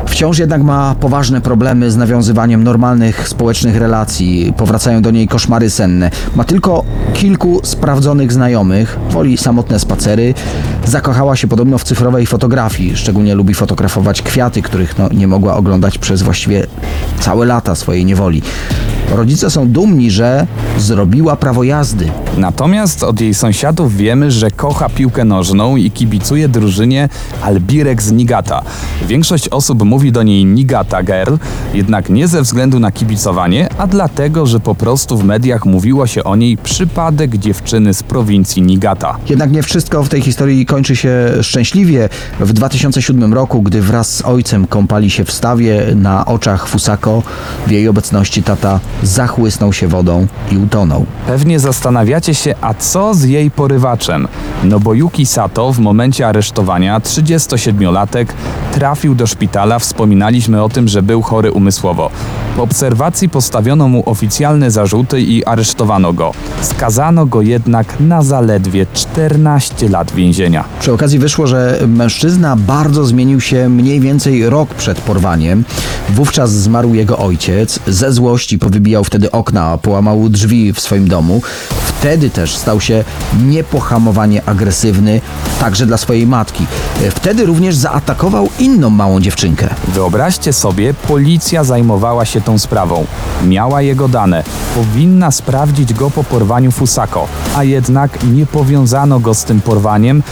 wciąż 0.06 0.40
jednak 0.40 0.64
ma 0.64 0.96
poważne 1.00 1.42
problemy 1.42 1.92
z 1.92 1.98
nawiązywaniem 1.98 2.64
normalnych 2.64 3.28
społecznych 3.28 3.76
relacji. 3.78 4.54
Powracają 4.58 5.02
do 5.02 5.12
niej 5.12 5.28
koszmary 5.28 5.70
senne. 5.70 6.12
Ma 6.36 6.44
tylko 6.44 6.84
kilku 7.14 7.60
sprawdzonych 7.64 8.32
znajomych, 8.34 9.00
woli 9.10 9.38
samotne 9.38 9.80
spacery. 9.80 10.34
Zakochała 10.86 11.36
się 11.36 11.48
podobno 11.48 11.78
w 11.78 11.84
cyfrowej 11.84 12.26
fotografii. 12.26 12.96
Szczególnie 12.96 13.36
lubi 13.36 13.54
fotografować 13.54 14.22
kwiaty, 14.22 14.62
których 14.62 14.98
no, 14.98 15.10
nie 15.14 15.28
mogła 15.28 15.56
oglądać 15.56 15.98
przez 15.98 16.22
właściwie 16.22 16.68
całe 17.22 17.46
lata 17.46 17.76
swojej 17.76 18.06
niewoli. 18.06 18.42
Rodzice 19.12 19.50
są 19.50 19.68
dumni, 19.68 20.12
że 20.12 20.48
zrobiła 20.78 21.36
prawo 21.36 21.64
jazdy. 21.64 22.12
Natomiast 22.38 23.04
od 23.04 23.22
jej 23.22 23.34
sąsiadów 23.34 23.98
wiemy, 23.98 24.32
że 24.32 24.52
kocha 24.52 24.90
piłkę 24.90 25.26
nożną 25.26 25.76
i 25.76 25.92
kibicuje 25.92 26.50
drużynie 26.50 27.10
Albirek 27.42 28.02
z 28.02 28.12
Nigata. 28.12 28.62
Większość 29.08 29.50
osób 29.50 29.84
mówi 29.84 30.12
do 30.12 30.24
niej 30.24 30.46
Nigata 30.46 31.04
Girl, 31.04 31.36
jednak 31.74 32.10
nie 32.10 32.28
ze 32.28 32.42
względu 32.42 32.80
na 32.80 32.92
kibicowanie, 32.92 33.70
a 33.78 33.88
dlatego, 33.88 34.46
że 34.46 34.60
po 34.60 34.76
prostu 34.76 35.18
w 35.18 35.24
mediach 35.24 35.66
mówiło 35.66 36.08
się 36.08 36.24
o 36.24 36.36
niej 36.36 36.58
przypadek 36.58 37.38
dziewczyny 37.38 37.94
z 37.94 38.04
prowincji 38.04 38.62
Nigata. 38.62 39.18
Jednak 39.30 39.52
nie 39.52 39.64
wszystko 39.64 40.04
w 40.04 40.10
tej 40.10 40.22
historii 40.22 40.66
kończy 40.66 40.96
się 40.96 41.14
szczęśliwie. 41.42 42.10
W 42.40 42.54
2007 42.54 43.34
roku, 43.34 43.62
gdy 43.62 43.82
wraz 43.82 44.16
z 44.16 44.26
ojcem 44.26 44.68
kąpali 44.68 45.10
się 45.10 45.26
w 45.26 45.32
stawie 45.32 45.84
na 45.96 46.26
oczach 46.26 46.68
Fusako, 46.68 47.24
w 47.68 47.72
jej 47.72 47.88
obecności 47.88 48.44
tata 48.44 48.80
zachłysnął 49.04 49.74
się 49.74 49.88
wodą 49.88 50.28
i 50.52 50.58
utonął. 50.58 51.06
Pewnie 51.28 51.60
zastanawiacie 51.60 52.34
się, 52.34 52.56
a 52.62 52.74
co 52.74 53.14
z 53.14 53.24
jej 53.24 53.52
porywaczem? 53.52 54.28
No 54.64 54.80
bo 54.80 54.94
Yuki 54.94 55.26
Sato 55.26 55.74
w 55.74 55.80
momencie 55.80 56.28
aresztowania, 56.28 57.00
37-latek, 57.00 58.26
trafił 58.72 59.16
do 59.16 59.28
szpitala, 59.28 59.80
wspominaliśmy 59.80 60.64
o 60.64 60.70
tym, 60.70 60.88
że 60.88 61.04
był 61.04 61.22
chory 61.22 61.52
umysłowo. 61.52 62.10
Po 62.56 62.64
obserwacji 62.64 63.30
postawiono 63.30 63.88
mu 63.88 64.04
oficjalne 64.06 64.72
zarzuty 64.72 65.22
i 65.22 65.46
aresztowano 65.46 66.14
go. 66.14 66.32
Skazano 66.62 67.26
go 67.26 67.42
jednak 67.42 68.00
na 68.00 68.22
zaledwie 68.22 68.86
14 68.94 69.90
lat 69.90 70.12
więzienia. 70.12 70.64
Przy 70.80 70.94
okazji 70.94 71.20
wyszło, 71.20 71.48
że 71.48 71.80
mężczyzna 71.88 72.56
bardzo 72.56 73.06
zmienił 73.06 73.42
się 73.42 73.70
mniej 73.70 74.00
więcej 74.00 74.50
rok 74.50 74.74
przed 74.74 75.02
porwaniem. 75.02 75.64
Wówczas 76.10 76.52
zmarł 76.52 76.94
jego 76.94 77.18
ojciec. 77.18 77.80
Ze 77.88 78.14
złości 78.14 78.60
powybijał 78.92 79.04
wtedy 79.04 79.32
okna, 79.32 79.78
połamał 79.78 80.30
drzwi 80.30 80.74
w 80.74 80.80
swoim 80.80 81.08
domu. 81.08 81.42
Wtedy 81.86 82.30
też 82.30 82.56
stał 82.56 82.82
się 82.82 83.04
niepohamowanie 83.44 84.46
agresywny, 84.46 85.22
także 85.60 85.86
dla 85.86 85.98
swojej 85.98 86.28
matki. 86.28 86.66
Wtedy 87.10 87.46
również 87.46 87.76
zaatakował 87.76 88.50
inną 88.60 88.90
małą 88.90 89.20
dziewczynkę. 89.20 89.70
Wyobraźcie 89.88 90.54
sobie, 90.54 90.94
policja 90.94 91.64
zajmowała 91.64 92.26
się 92.26 92.42
tą 92.42 92.58
sprawą. 92.60 93.06
Miała 93.46 93.82
jego 93.82 94.08
dane. 94.08 94.44
Powinna 94.76 95.32
sprawdzić 95.32 95.94
go 95.94 96.12
po 96.12 96.24
porwaniu 96.24 96.72
Fusako, 96.72 97.28
a 97.56 97.64
jednak 97.64 98.24
nie 98.24 98.46
powiązano 98.46 99.20
go 99.20 99.34
z 99.34 99.44
tym 99.44 99.62
porwaniem, 99.62 100.24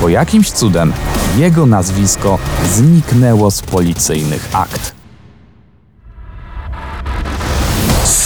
bo 0.00 0.08
jakimś 0.08 0.50
cudem 0.50 0.92
jego 1.38 1.66
nazwisko 1.66 2.38
zniknęło 2.74 3.50
z 3.50 3.62
policyjnych 3.62 4.48
akt. 4.52 4.99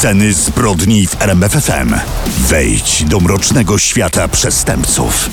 Sceny 0.05 0.33
zbrodni 0.33 1.07
w 1.07 1.23
RMFFM. 1.23 1.95
Wejdź 2.39 3.05
do 3.05 3.21
mrocznego 3.21 3.79
świata 3.79 4.29
przestępców. 4.29 5.31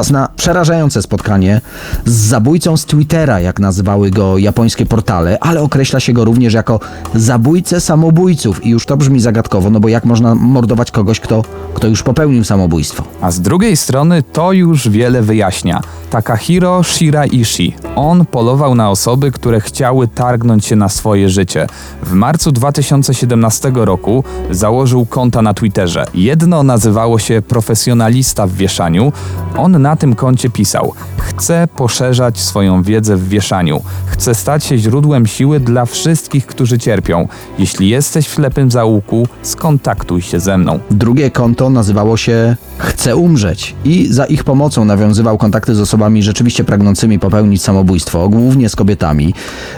Czas 0.00 0.10
na 0.10 0.28
przerażające 0.36 1.02
spotkanie 1.02 1.60
z 2.04 2.12
zabójcą 2.12 2.76
z 2.76 2.84
Twittera, 2.84 3.40
jak 3.40 3.60
nazywały 3.60 4.10
go 4.10 4.38
japońskie 4.38 4.86
portale, 4.86 5.38
ale 5.40 5.62
określa 5.62 6.00
się 6.00 6.12
go 6.12 6.24
również 6.24 6.54
jako 6.54 6.80
zabójcę 7.14 7.80
samobójców. 7.80 8.66
I 8.66 8.70
już 8.70 8.86
to 8.86 8.96
brzmi 8.96 9.20
zagadkowo, 9.20 9.70
no 9.70 9.80
bo 9.80 9.88
jak 9.88 10.04
można 10.04 10.34
mordować 10.34 10.90
kogoś, 10.90 11.20
kto, 11.20 11.44
kto 11.74 11.86
już 11.86 12.02
popełnił 12.02 12.44
samobójstwo? 12.44 13.04
A 13.20 13.30
z 13.30 13.40
drugiej 13.40 13.76
strony 13.76 14.22
to 14.22 14.52
już 14.52 14.88
wiele 14.88 15.22
wyjaśnia. 15.22 15.80
Takahiro 16.10 16.82
Shiraishi. 16.82 17.74
On 17.96 18.26
polował 18.26 18.74
na 18.74 18.90
osoby, 18.90 19.30
które 19.30 19.60
chciały 19.60 20.08
targnąć 20.08 20.66
się 20.66 20.76
na 20.76 20.88
swoje 20.88 21.28
życie. 21.28 21.66
W 22.02 22.12
marcu 22.12 22.52
2017 22.52 23.72
roku 23.74 24.24
założył 24.50 25.06
konta 25.06 25.42
na 25.42 25.54
Twitterze. 25.54 26.04
Jedno 26.14 26.62
nazywało 26.62 27.18
się 27.18 27.42
profesjonalista 27.42 28.46
w 28.46 28.52
wieszaniu. 28.52 29.12
On 29.56 29.82
na 29.82 29.96
tym 29.96 30.14
koncie 30.14 30.50
pisał: 30.50 30.92
Chcę 31.18 31.68
poszerzać 31.76 32.38
swoją 32.38 32.82
wiedzę 32.82 33.16
w 33.16 33.28
wieszaniu. 33.28 33.82
Chcę 34.06 34.34
stać 34.34 34.64
się 34.64 34.78
źródłem 34.78 35.26
siły 35.26 35.60
dla 35.60 35.86
wszystkich, 35.86 36.46
którzy 36.46 36.78
cierpią. 36.78 37.28
Jeśli 37.58 37.88
jesteś 37.88 38.28
w 38.28 38.34
ślepym 38.34 38.70
zaułku, 38.70 39.26
skontaktuj 39.42 40.22
się 40.22 40.40
ze 40.40 40.58
mną. 40.58 40.78
Drugie 40.90 41.30
konto 41.30 41.70
nazywało 41.70 42.16
się 42.16 42.56
Chcę 42.78 43.16
umrzeć 43.16 43.74
i 43.84 44.06
za 44.12 44.24
ich 44.24 44.44
pomocą 44.44 44.84
nawiązywał 44.84 45.38
kontakty 45.38 45.74
z 45.74 45.80
osobami 45.80 45.99
rzeczywiście 46.22 46.64
pragnącymi 46.64 47.18
popełnić 47.18 47.62
samobójstwo, 47.62 48.28
głównie 48.28 48.68
z 48.68 48.76
kobietami. 48.76 49.34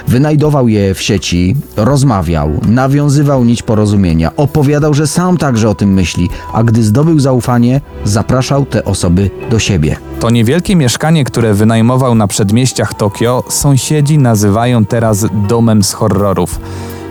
Wynajdował 0.09 0.69
je 0.69 0.95
w 0.95 1.03
sieci, 1.03 1.57
rozmawiał, 1.77 2.51
nawiązywał 2.69 3.45
nić 3.45 3.63
porozumienia, 3.63 4.37
opowiadał, 4.37 4.95
że 4.95 5.07
sam 5.07 5.37
także 5.37 5.69
o 5.69 5.75
tym 5.75 5.93
myśli, 5.93 6.29
a 6.53 6.63
gdy 6.65 6.83
zdobył 6.83 7.21
zaufanie, 7.21 7.81
zapraszał 8.05 8.67
te 8.67 8.85
osoby 8.85 9.31
do 9.51 9.59
siebie. 9.59 9.97
To 10.21 10.31
niewielkie 10.31 10.77
mieszkanie, 10.77 11.25
które 11.25 11.55
wynajmował 11.55 12.15
na 12.15 12.27
przedmieściach 12.27 12.95
Tokio, 12.95 13.45
sąsiedzi 13.49 14.19
nazywają 14.19 14.85
teraz 14.85 15.27
domem 15.49 15.83
z 15.83 15.93
horrorów. 15.93 16.61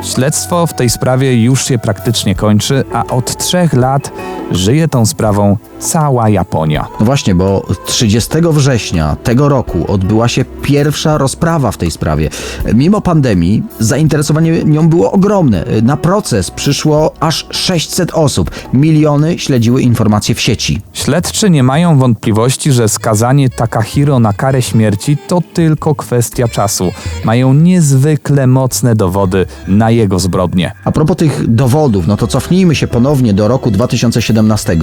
Śledztwo 0.03 0.67
w 0.67 0.73
tej 0.73 0.89
sprawie 0.89 1.43
już 1.43 1.65
się 1.65 1.79
praktycznie 1.79 2.35
kończy, 2.35 2.83
a 2.93 3.05
od 3.05 3.37
trzech 3.37 3.73
lat 3.73 4.11
żyje 4.51 4.87
tą 4.87 5.05
sprawą 5.05 5.57
cała 5.81 6.29
Japonia. 6.29 6.87
No 6.99 7.05
właśnie, 7.05 7.35
bo 7.35 7.65
30 7.85 8.29
września 8.51 9.15
tego 9.23 9.49
roku 9.49 9.91
odbyła 9.91 10.27
się 10.27 10.45
pierwsza 10.45 11.17
rozprawa 11.17 11.71
w 11.71 11.77
tej 11.77 11.91
sprawie. 11.91 12.29
Mimo 12.73 13.01
pandemii 13.01 13.63
zainteresowanie 13.79 14.63
nią 14.63 14.89
było 14.89 15.11
ogromne. 15.11 15.65
Na 15.83 15.97
proces 15.97 16.51
przyszło 16.51 17.13
aż 17.19 17.47
600 17.51 18.11
osób. 18.13 18.51
Miliony 18.73 19.39
śledziły 19.39 19.81
informacje 19.81 20.35
w 20.35 20.41
sieci. 20.41 20.81
Śledczy 20.93 21.49
nie 21.49 21.63
mają 21.63 21.97
wątpliwości, 21.97 22.71
że 22.71 22.89
skazanie 22.89 23.49
Takahiro 23.49 24.19
na 24.19 24.33
karę 24.33 24.61
śmierci 24.61 25.17
to 25.27 25.41
tylko 25.53 25.95
kwestia 25.95 26.47
czasu. 26.47 26.91
Mają 27.25 27.53
niezwykle 27.53 28.47
mocne 28.47 28.95
dowody 28.95 29.45
na 29.67 29.91
jego 29.91 30.19
zbrodnie. 30.19 30.71
A 30.83 30.91
propos 30.91 31.17
tych 31.17 31.55
dowodów, 31.55 32.07
no 32.07 32.17
to 32.17 32.27
cofnijmy 32.27 32.75
się 32.75 32.87
ponownie 32.87 33.33
do 33.33 33.47
roku 33.47 33.71
2017. 33.71 34.77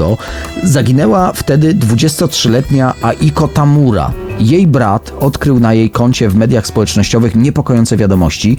Zaginęła 0.88 1.32
wtedy 1.32 1.74
23-letnia 1.74 2.94
Aiko 3.02 3.48
Tamura. 3.48 4.12
Jej 4.40 4.66
brat 4.66 5.12
odkrył 5.20 5.60
na 5.60 5.74
jej 5.74 5.90
koncie 5.90 6.28
w 6.28 6.34
mediach 6.34 6.66
społecznościowych 6.66 7.34
niepokojące 7.34 7.96
wiadomości. 7.96 8.56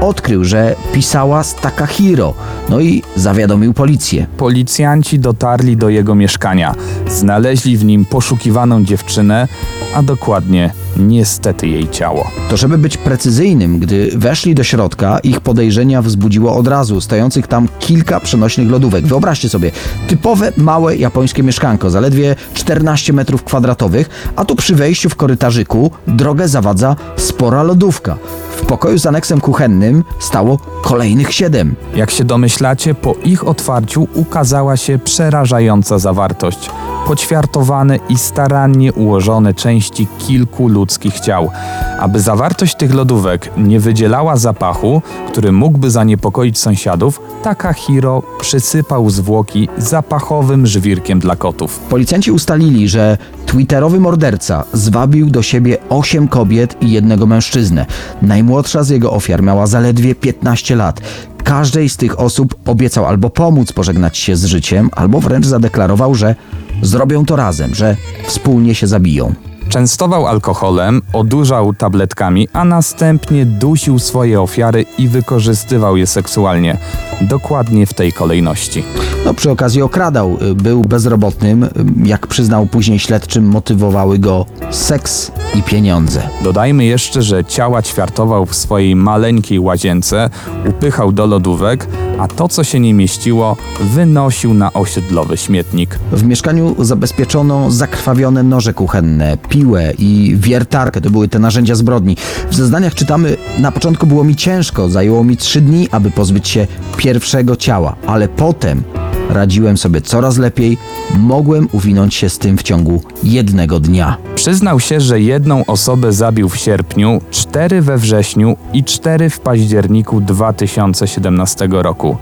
Odkrył, 0.00 0.44
że 0.44 0.74
pisała 0.92 1.44
z 1.44 1.54
Takahiro, 1.54 2.34
no 2.68 2.80
i 2.80 3.02
zawiadomił 3.16 3.74
policję. 3.74 4.26
Policjanci 4.36 5.18
dotarli 5.18 5.76
do 5.76 5.88
jego 5.88 6.14
mieszkania. 6.14 6.74
Znaleźli 7.08 7.76
w 7.76 7.84
nim 7.84 8.04
poszukiwaną 8.04 8.84
dziewczynę, 8.84 9.48
a 9.94 10.02
dokładnie 10.02 10.70
niestety 10.98 11.68
jej 11.68 11.88
ciało. 11.88 12.30
To 12.50 12.56
żeby 12.56 12.78
być 12.78 12.96
precyzyjnym, 12.96 13.78
gdy 13.78 14.10
weszli 14.14 14.54
do 14.54 14.64
środka, 14.64 15.18
ich 15.18 15.40
podejrzenia 15.40 16.02
wzbudziło 16.02 16.56
od 16.56 16.68
razu 16.68 17.00
stojących 17.00 17.46
tam 17.46 17.68
kilka 17.78 18.20
przenośnych 18.20 18.70
lodówek. 18.70 19.06
Wyobraźcie 19.06 19.48
sobie, 19.48 19.70
typowe 20.08 20.52
małe 20.56 20.96
japońskie 20.96 21.42
mieszkanko, 21.42 21.90
zaledwie 21.90 22.36
14 22.54 23.12
metrów 23.12 23.44
kwadratowych, 23.44 24.30
a 24.36 24.44
tu 24.44 24.56
przy 24.56 24.74
wejściu 24.74 25.08
w 25.08 25.16
korytarzyku 25.16 25.90
drogę 26.06 26.48
zawadza 26.48 26.96
spora 27.16 27.62
lodówka. 27.62 28.16
W 28.56 28.66
pokoju 28.66 28.98
z 28.98 29.06
aneksem 29.06 29.40
kuchennym 29.40 30.04
stało 30.18 30.58
kolejnych 30.82 31.32
siedem. 31.32 31.74
Jak 31.94 32.10
się 32.10 32.24
domyślacie, 32.24 32.94
po 32.94 33.14
ich 33.24 33.48
otwarciu 33.48 34.08
ukazała 34.14 34.76
się 34.76 34.98
przerażająca 34.98 35.98
zawartość. 35.98 36.70
Poćwiartowane 37.06 37.98
i 38.08 38.18
starannie 38.18 38.92
ułożone 38.92 39.54
części 39.54 40.06
kilku 40.18 40.68
ludzkich 40.68 41.20
ciał. 41.20 41.50
Aby 41.98 42.20
zawartość 42.20 42.76
tych 42.76 42.94
lodówek 42.94 43.50
nie 43.56 43.80
wydzielała 43.80 44.36
zapachu, 44.36 45.02
który 45.28 45.52
mógłby 45.52 45.90
zaniepokoić 45.90 46.58
sąsiadów, 46.58 47.20
Takahiro 47.42 48.22
przysypał 48.40 49.10
zwłoki 49.10 49.68
zapachowym 49.78 50.66
żwirkiem 50.66 51.18
dla 51.18 51.36
kotów. 51.36 51.78
Policjanci 51.78 52.32
ustalili, 52.32 52.88
że 52.88 53.18
twitterowy 53.46 54.00
morderca 54.00 54.64
zwabił 54.72 55.30
do 55.30 55.42
siebie 55.42 55.76
8 55.88 56.28
kobiet 56.28 56.82
i 56.82 56.90
jednego 56.90 57.26
mężczyznę. 57.26 57.86
Najmłodsza 58.22 58.84
z 58.84 58.88
jego 58.88 59.12
ofiar 59.12 59.42
miała 59.42 59.66
zaledwie 59.66 60.14
15 60.14 60.76
lat. 60.76 61.00
Każdej 61.44 61.88
z 61.88 61.96
tych 61.96 62.20
osób 62.20 62.54
obiecał 62.66 63.06
albo 63.06 63.30
pomóc 63.30 63.72
pożegnać 63.72 64.18
się 64.18 64.36
z 64.36 64.44
życiem, 64.44 64.90
albo 64.92 65.20
wręcz 65.20 65.46
zadeklarował, 65.46 66.14
że 66.14 66.34
zrobią 66.82 67.24
to 67.24 67.36
razem, 67.36 67.74
że 67.74 67.96
wspólnie 68.26 68.74
się 68.74 68.86
zabiją. 68.86 69.34
Częstował 69.68 70.26
alkoholem, 70.26 71.02
odurzał 71.12 71.74
tabletkami, 71.74 72.48
a 72.52 72.64
następnie 72.64 73.46
dusił 73.46 73.98
swoje 73.98 74.40
ofiary 74.40 74.84
i 74.98 75.08
wykorzystywał 75.08 75.96
je 75.96 76.06
seksualnie. 76.06 76.78
Dokładnie 77.20 77.86
w 77.86 77.94
tej 77.94 78.12
kolejności. 78.12 78.84
No, 79.24 79.34
przy 79.34 79.50
okazji 79.50 79.82
okradał. 79.82 80.38
Był 80.54 80.82
bezrobotnym. 80.82 81.68
Jak 82.04 82.26
przyznał 82.26 82.66
później 82.66 82.98
śledczym, 82.98 83.44
motywowały 83.44 84.18
go 84.18 84.46
seks 84.70 85.32
i 85.54 85.62
pieniądze. 85.62 86.22
Dodajmy 86.44 86.84
jeszcze, 86.84 87.22
że 87.22 87.44
ciała 87.44 87.82
ćwiartował 87.82 88.46
w 88.46 88.54
swojej 88.54 88.96
maleńkiej 88.96 89.60
łazience, 89.60 90.30
upychał 90.68 91.12
do 91.12 91.26
lodówek, 91.26 91.86
a 92.18 92.28
to, 92.28 92.48
co 92.48 92.64
się 92.64 92.80
nie 92.80 92.94
mieściło, 92.94 93.56
wynosił 93.80 94.54
na 94.54 94.72
osiedlowy 94.72 95.36
śmietnik. 95.36 95.98
W 96.12 96.24
mieszkaniu 96.24 96.74
zabezpieczono 96.78 97.70
zakrwawione 97.70 98.42
noże 98.42 98.74
kuchenne, 98.74 99.36
piłę 99.56 99.92
i 99.98 100.36
wiertarkę. 100.38 101.00
To 101.00 101.10
były 101.10 101.28
te 101.28 101.38
narzędzia 101.38 101.74
zbrodni. 101.74 102.16
W 102.50 102.54
zeznaniach 102.54 102.94
czytamy, 102.94 103.36
na 103.58 103.72
początku 103.72 104.06
było 104.06 104.24
mi 104.24 104.36
ciężko, 104.36 104.88
zajęło 104.88 105.24
mi 105.24 105.36
trzy 105.36 105.60
dni, 105.60 105.88
aby 105.90 106.10
pozbyć 106.10 106.48
się 106.48 106.66
pierwszego 106.96 107.56
ciała, 107.56 107.96
ale 108.06 108.28
potem 108.28 108.82
radziłem 109.30 109.76
sobie 109.76 110.00
coraz 110.00 110.38
lepiej, 110.38 110.78
mogłem 111.18 111.68
uwinąć 111.72 112.14
się 112.14 112.28
z 112.28 112.38
tym 112.38 112.58
w 112.58 112.62
ciągu 112.62 113.02
jednego 113.24 113.80
dnia. 113.80 114.16
Przyznał 114.34 114.80
się, 114.80 115.00
że 115.00 115.20
jedną 115.20 115.64
osobę 115.66 116.12
zabił 116.12 116.48
w 116.48 116.56
sierpniu, 116.56 117.20
cztery 117.30 117.82
we 117.82 117.98
wrześniu 117.98 118.56
i 118.72 118.84
cztery 118.84 119.30
w 119.30 119.40
październiku 119.40 120.20
2017 120.20 121.68
roku. 121.70 122.16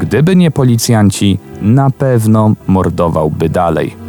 Gdyby 0.00 0.36
nie 0.36 0.50
policjanci, 0.50 1.38
na 1.62 1.90
pewno 1.90 2.52
mordowałby 2.66 3.48
dalej. 3.48 4.05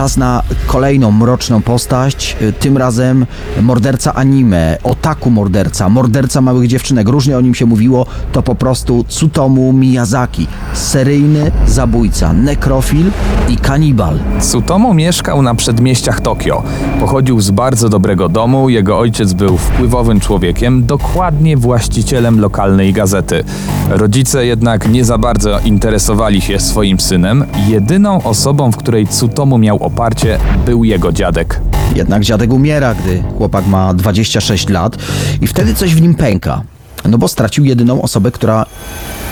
Czas 0.00 0.16
na 0.16 0.42
kolejną 0.66 1.12
mroczną 1.12 1.62
postać, 1.62 2.36
y, 2.42 2.52
tym 2.52 2.76
razem 2.76 3.26
morderca 3.62 4.14
anime, 4.14 4.78
otaku 4.82 5.30
morderca, 5.30 5.88
morderca 5.88 6.40
małych 6.40 6.68
dziewczynek. 6.68 7.08
Różnie 7.08 7.38
o 7.38 7.40
nim 7.40 7.54
się 7.54 7.66
mówiło, 7.66 8.06
to 8.32 8.42
po 8.42 8.54
prostu 8.54 9.04
Tsutomu 9.04 9.72
Miyazaki, 9.72 10.46
seryjny 10.74 11.50
zabójca, 11.66 12.32
nekrofil 12.32 13.10
i 13.48 13.56
kanibal. 13.56 14.18
Tsutomu 14.38 14.94
mieszkał 14.94 15.42
na 15.42 15.54
przedmieściach 15.54 16.20
Tokio. 16.20 16.62
Pochodził 17.00 17.40
z 17.40 17.50
bardzo 17.50 17.88
dobrego 17.88 18.28
domu, 18.28 18.68
jego 18.68 18.98
ojciec 18.98 19.32
był 19.32 19.58
wpływowym 19.58 20.20
człowiekiem, 20.20 20.86
dokładnie 20.86 21.56
właścicielem 21.56 22.40
lokalnej 22.40 22.92
gazety. 22.92 23.44
Rodzice 23.88 24.46
jednak 24.46 24.88
nie 24.88 25.04
za 25.04 25.18
bardzo 25.18 25.58
interesowali 25.58 26.40
się 26.40 26.60
swoim 26.60 27.00
synem. 27.00 27.44
Jedyną 27.68 28.22
osobą, 28.22 28.72
w 28.72 28.76
której 28.76 29.06
Tsutomu 29.06 29.58
miał 29.58 29.89
oparcie, 29.92 30.38
był 30.66 30.84
jego 30.84 31.12
dziadek. 31.12 31.60
Jednak 31.94 32.22
dziadek 32.22 32.52
umiera, 32.52 32.94
gdy 32.94 33.22
chłopak 33.38 33.66
ma 33.66 33.94
26 33.94 34.68
lat 34.68 34.96
i 35.40 35.46
wtedy 35.46 35.74
coś 35.74 35.94
w 35.94 36.02
nim 36.02 36.14
pęka. 36.14 36.62
No 37.04 37.18
bo 37.18 37.28
stracił 37.28 37.64
jedyną 37.64 38.02
osobę, 38.02 38.30
która 38.30 38.66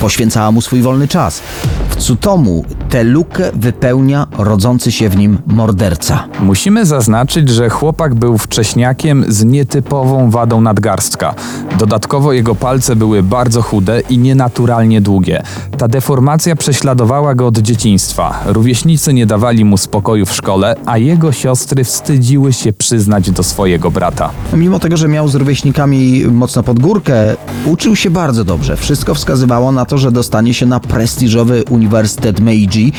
poświęcała 0.01 0.53
mu 0.53 0.61
swój 0.61 0.83
wolny 0.83 1.09
czas. 1.09 1.43
W 1.89 1.97
Tsutomu 1.97 2.65
tę 2.89 3.05
lukę 3.05 3.51
wypełnia 3.55 4.27
rodzący 4.39 4.93
się 4.93 5.09
w 5.09 5.17
nim 5.17 5.39
morderca. 5.47 6.25
Musimy 6.41 6.87
zaznaczyć, 6.87 7.49
że 7.49 7.69
chłopak 7.69 8.15
był 8.15 8.39
wcześniakiem 8.39 9.25
z 9.29 9.45
nietypową 9.45 10.31
wadą 10.31 10.61
nadgarstka. 10.61 11.35
Dodatkowo 11.79 12.33
jego 12.33 12.55
palce 12.55 12.97
były 12.97 13.23
bardzo 13.23 13.63
chude 13.63 14.01
i 14.11 14.19
nienaturalnie 14.19 15.01
długie. 15.01 15.43
Ta 15.79 15.89
deformacja 15.89 16.57
prześladowała 16.57 17.35
go 17.35 17.47
od 17.47 17.59
dzieciństwa. 17.59 18.43
Rówieśnicy 18.47 19.15
nie 19.15 19.27
dawali 19.27 19.65
mu 19.65 19.77
spokoju 19.77 20.27
w 20.27 20.33
szkole, 20.33 20.77
a 20.87 20.99
jego 20.99 21.33
siostry 21.33 21.85
wstydziły 21.85 22.53
się 22.53 22.73
przyznać 22.73 23.31
do 23.31 23.43
swojego 23.43 23.91
brata. 23.91 24.31
Mimo 24.53 24.79
tego, 24.79 24.97
że 24.97 25.09
miał 25.09 25.29
z 25.29 25.35
rówieśnikami 25.35 26.25
mocno 26.27 26.63
pod 26.63 26.79
górkę, 26.79 27.37
uczył 27.67 27.97
się 27.97 28.11
bardzo 28.11 28.45
dobrze. 28.45 28.77
Wszystko 28.77 29.15
wskazywało 29.15 29.73
na 29.73 29.85
to, 29.89 29.99
że 29.99 30.13
dostanie 30.13 30.55
się 30.55 30.67
na 30.67 30.81
prestiżowy 30.81 31.65
Uniwersytet 31.71 32.41
Meiji. 32.41 32.93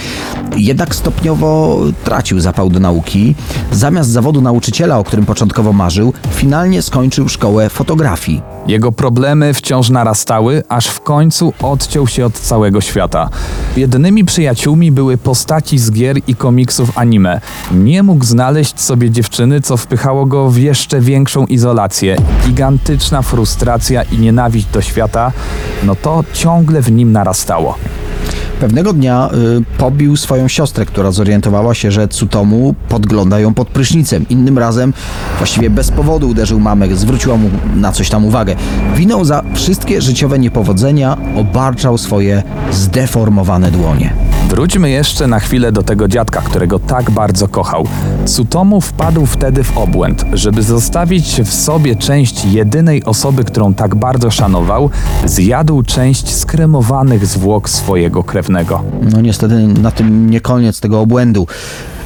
Jednak 0.57 0.95
stopniowo 0.95 1.79
tracił 2.03 2.39
zapał 2.39 2.69
do 2.69 2.79
nauki. 2.79 3.35
Zamiast 3.71 4.09
zawodu 4.09 4.41
nauczyciela, 4.41 4.99
o 4.99 5.03
którym 5.03 5.25
początkowo 5.25 5.73
marzył, 5.73 6.13
finalnie 6.31 6.81
skończył 6.81 7.29
szkołę 7.29 7.69
fotografii. 7.69 8.58
Jego 8.67 8.91
problemy 8.91 9.53
wciąż 9.53 9.89
narastały, 9.89 10.63
aż 10.69 10.87
w 10.87 11.01
końcu 11.01 11.53
odciął 11.61 12.07
się 12.07 12.25
od 12.25 12.33
całego 12.33 12.81
świata. 12.81 13.29
Jedynymi 13.77 14.25
przyjaciółmi 14.25 14.91
były 14.91 15.17
postaci 15.17 15.79
z 15.79 15.91
gier 15.91 16.17
i 16.27 16.35
komiksów 16.35 16.97
anime. 16.97 17.41
Nie 17.71 18.03
mógł 18.03 18.25
znaleźć 18.25 18.79
sobie 18.81 19.09
dziewczyny, 19.09 19.61
co 19.61 19.77
wpychało 19.77 20.25
go 20.25 20.49
w 20.49 20.57
jeszcze 20.57 21.01
większą 21.01 21.45
izolację. 21.45 22.17
Gigantyczna 22.45 23.21
frustracja 23.21 24.03
i 24.03 24.17
nienawiść 24.17 24.67
do 24.67 24.81
świata, 24.81 25.31
no 25.83 25.95
to 25.95 26.23
ciągle 26.33 26.81
w 26.81 26.91
nim 26.91 27.11
narastało. 27.11 27.77
Pewnego 28.59 28.93
dnia 28.93 29.29
y, 29.59 29.77
pobił 29.77 30.17
swoją 30.17 30.47
siostrę, 30.47 30.85
która 30.85 31.11
zorientowała 31.11 31.73
się, 31.73 31.91
że 31.91 32.07
Tsutomu 32.07 32.75
podgląda 32.89 33.39
ją 33.39 33.53
pod 33.53 33.67
prysznicem. 33.67 34.25
Innym 34.29 34.57
razem, 34.57 34.93
właściwie 35.37 35.69
bez 35.69 35.91
powodu, 35.91 36.29
uderzył 36.29 36.59
mamę, 36.59 36.95
zwróciła 36.95 37.37
mu 37.37 37.49
na 37.75 37.91
coś 37.91 38.09
tam 38.09 38.25
uwagę. 38.25 38.55
Winą 38.95 39.25
za 39.25 39.43
wszystkie 39.53 40.01
życiowe 40.01 40.39
niepowodzenia 40.39 41.17
obarczał 41.35 41.97
swoje 41.97 42.43
zdeformowane 42.71 43.71
dłonie. 43.71 44.28
Wróćmy 44.49 44.89
jeszcze 44.89 45.27
na 45.27 45.39
chwilę 45.39 45.71
do 45.71 45.83
tego 45.83 46.07
dziadka, 46.07 46.41
którego 46.41 46.79
tak 46.79 47.11
bardzo 47.11 47.47
kochał. 47.47 47.87
Tsutomu 48.25 48.81
wpadł 48.81 49.25
wtedy 49.25 49.63
w 49.63 49.77
obłęd. 49.77 50.25
Żeby 50.33 50.63
zostawić 50.63 51.41
w 51.45 51.53
sobie 51.53 51.95
część 51.95 52.45
jedynej 52.45 53.03
osoby, 53.03 53.43
którą 53.43 53.73
tak 53.73 53.95
bardzo 53.95 54.31
szanował, 54.31 54.89
zjadł 55.25 55.83
część 55.83 56.35
skremowanych 56.35 57.25
zwłok 57.25 57.69
swojego 57.69 58.23
krewnego. 58.23 58.83
No 59.13 59.21
niestety 59.21 59.67
na 59.67 59.91
tym 59.91 60.29
nie 60.29 60.41
koniec 60.41 60.79
tego 60.79 61.01
obłędu. 61.01 61.47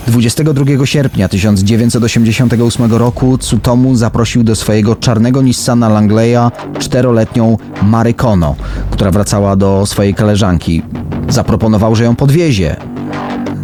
22 0.07 0.85
sierpnia 0.85 1.29
1988 1.29 2.93
roku 2.93 3.37
Tsutomu 3.37 3.95
zaprosił 3.95 4.43
do 4.43 4.55
swojego 4.55 4.95
czarnego 4.95 5.41
Nissana 5.41 5.89
Langleya 5.89 6.51
czteroletnią 6.79 7.57
Mary 7.83 8.13
Kono, 8.13 8.55
która 8.91 9.11
wracała 9.11 9.55
do 9.55 9.85
swojej 9.85 10.13
koleżanki. 10.13 10.81
Zaproponował, 11.29 11.95
że 11.95 12.03
ją 12.03 12.15
podwiezie. 12.15 12.75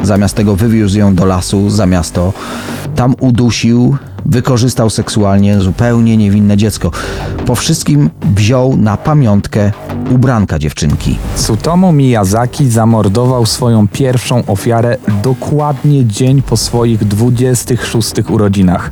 Zamiast 0.04 0.36
tego 0.36 0.56
wywiózł 0.56 0.98
ją 0.98 1.16
do 1.16 1.26
lasu 1.26 1.70
za 1.70 1.86
miasto. 1.86 2.34
Tam 2.96 3.16
udusił, 3.20 3.98
wykorzystał 4.26 4.90
seksualnie 4.90 5.60
zupełnie 5.60 6.18
niewinne 6.18 6.58
dziecko. 6.58 6.92
Po 7.46 7.56
wszystkim 7.56 8.10
wziął 8.36 8.78
na 8.78 8.98
pamiątkę 8.98 9.72
ubranka 10.12 10.60
dziewczynki. 10.60 11.18
Tsutomu 11.36 11.92
Miyazaki 11.92 12.70
zamordował 12.70 13.46
swoją 13.46 13.88
pierwszą 13.88 14.46
ofiarę 14.48 14.98
dokładnie 15.24 16.06
dzień 16.06 16.42
po 16.42 16.58
swoich 16.58 17.06
26 17.06 18.14
urodzinach. 18.30 18.92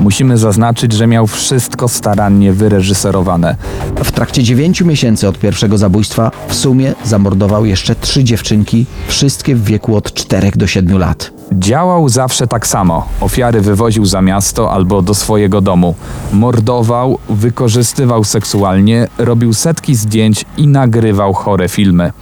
Musimy 0.00 0.38
zaznaczyć, 0.38 0.92
że 0.92 1.06
miał 1.06 1.26
wszystko 1.26 1.88
starannie 1.88 2.52
wyreżyserowane. 2.52 3.56
W 4.04 4.12
trakcie 4.12 4.42
9 4.42 4.80
miesięcy 4.80 5.28
od 5.28 5.38
pierwszego 5.38 5.78
zabójstwa 5.78 6.30
w 6.48 6.54
sumie 6.54 6.94
zamordował 7.04 7.64
jeszcze 7.64 7.94
trzy 7.94 8.24
dziewczynki, 8.24 8.86
wszystkie 9.08 9.54
w 9.54 9.64
wieku 9.64 9.96
od 9.96 10.12
4 10.12 10.50
do 10.54 10.66
7 10.66 10.98
lat. 10.98 11.30
Działał 11.52 12.08
zawsze 12.08 12.46
tak 12.46 12.66
samo. 12.66 13.06
Ofiary 13.20 13.60
wywoził 13.60 14.04
za 14.04 14.22
miasto 14.22 14.72
albo 14.72 15.02
do 15.02 15.14
swojego 15.14 15.60
domu. 15.60 15.94
Mordował, 16.32 17.18
wykorzystywał 17.28 18.24
seksualnie, 18.24 19.08
robił 19.18 19.52
setki 19.52 19.94
zdjęć 19.94 20.44
i 20.56 20.68
nagrywał 20.68 21.34
chore 21.34 21.68
filmy. 21.68 22.12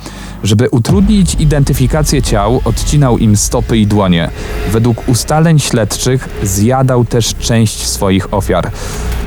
Żeby 0.43 0.69
utrudnić 0.71 1.35
identyfikację 1.35 2.23
ciał, 2.23 2.61
odcinał 2.65 3.19
im 3.19 3.37
stopy 3.37 3.79
i 3.79 3.87
dłonie. 3.87 4.31
Według 4.73 5.09
ustaleń 5.09 5.59
śledczych 5.59 6.29
zjadał 6.43 7.05
też 7.05 7.35
część 7.35 7.87
swoich 7.87 8.35
ofiar. 8.35 8.71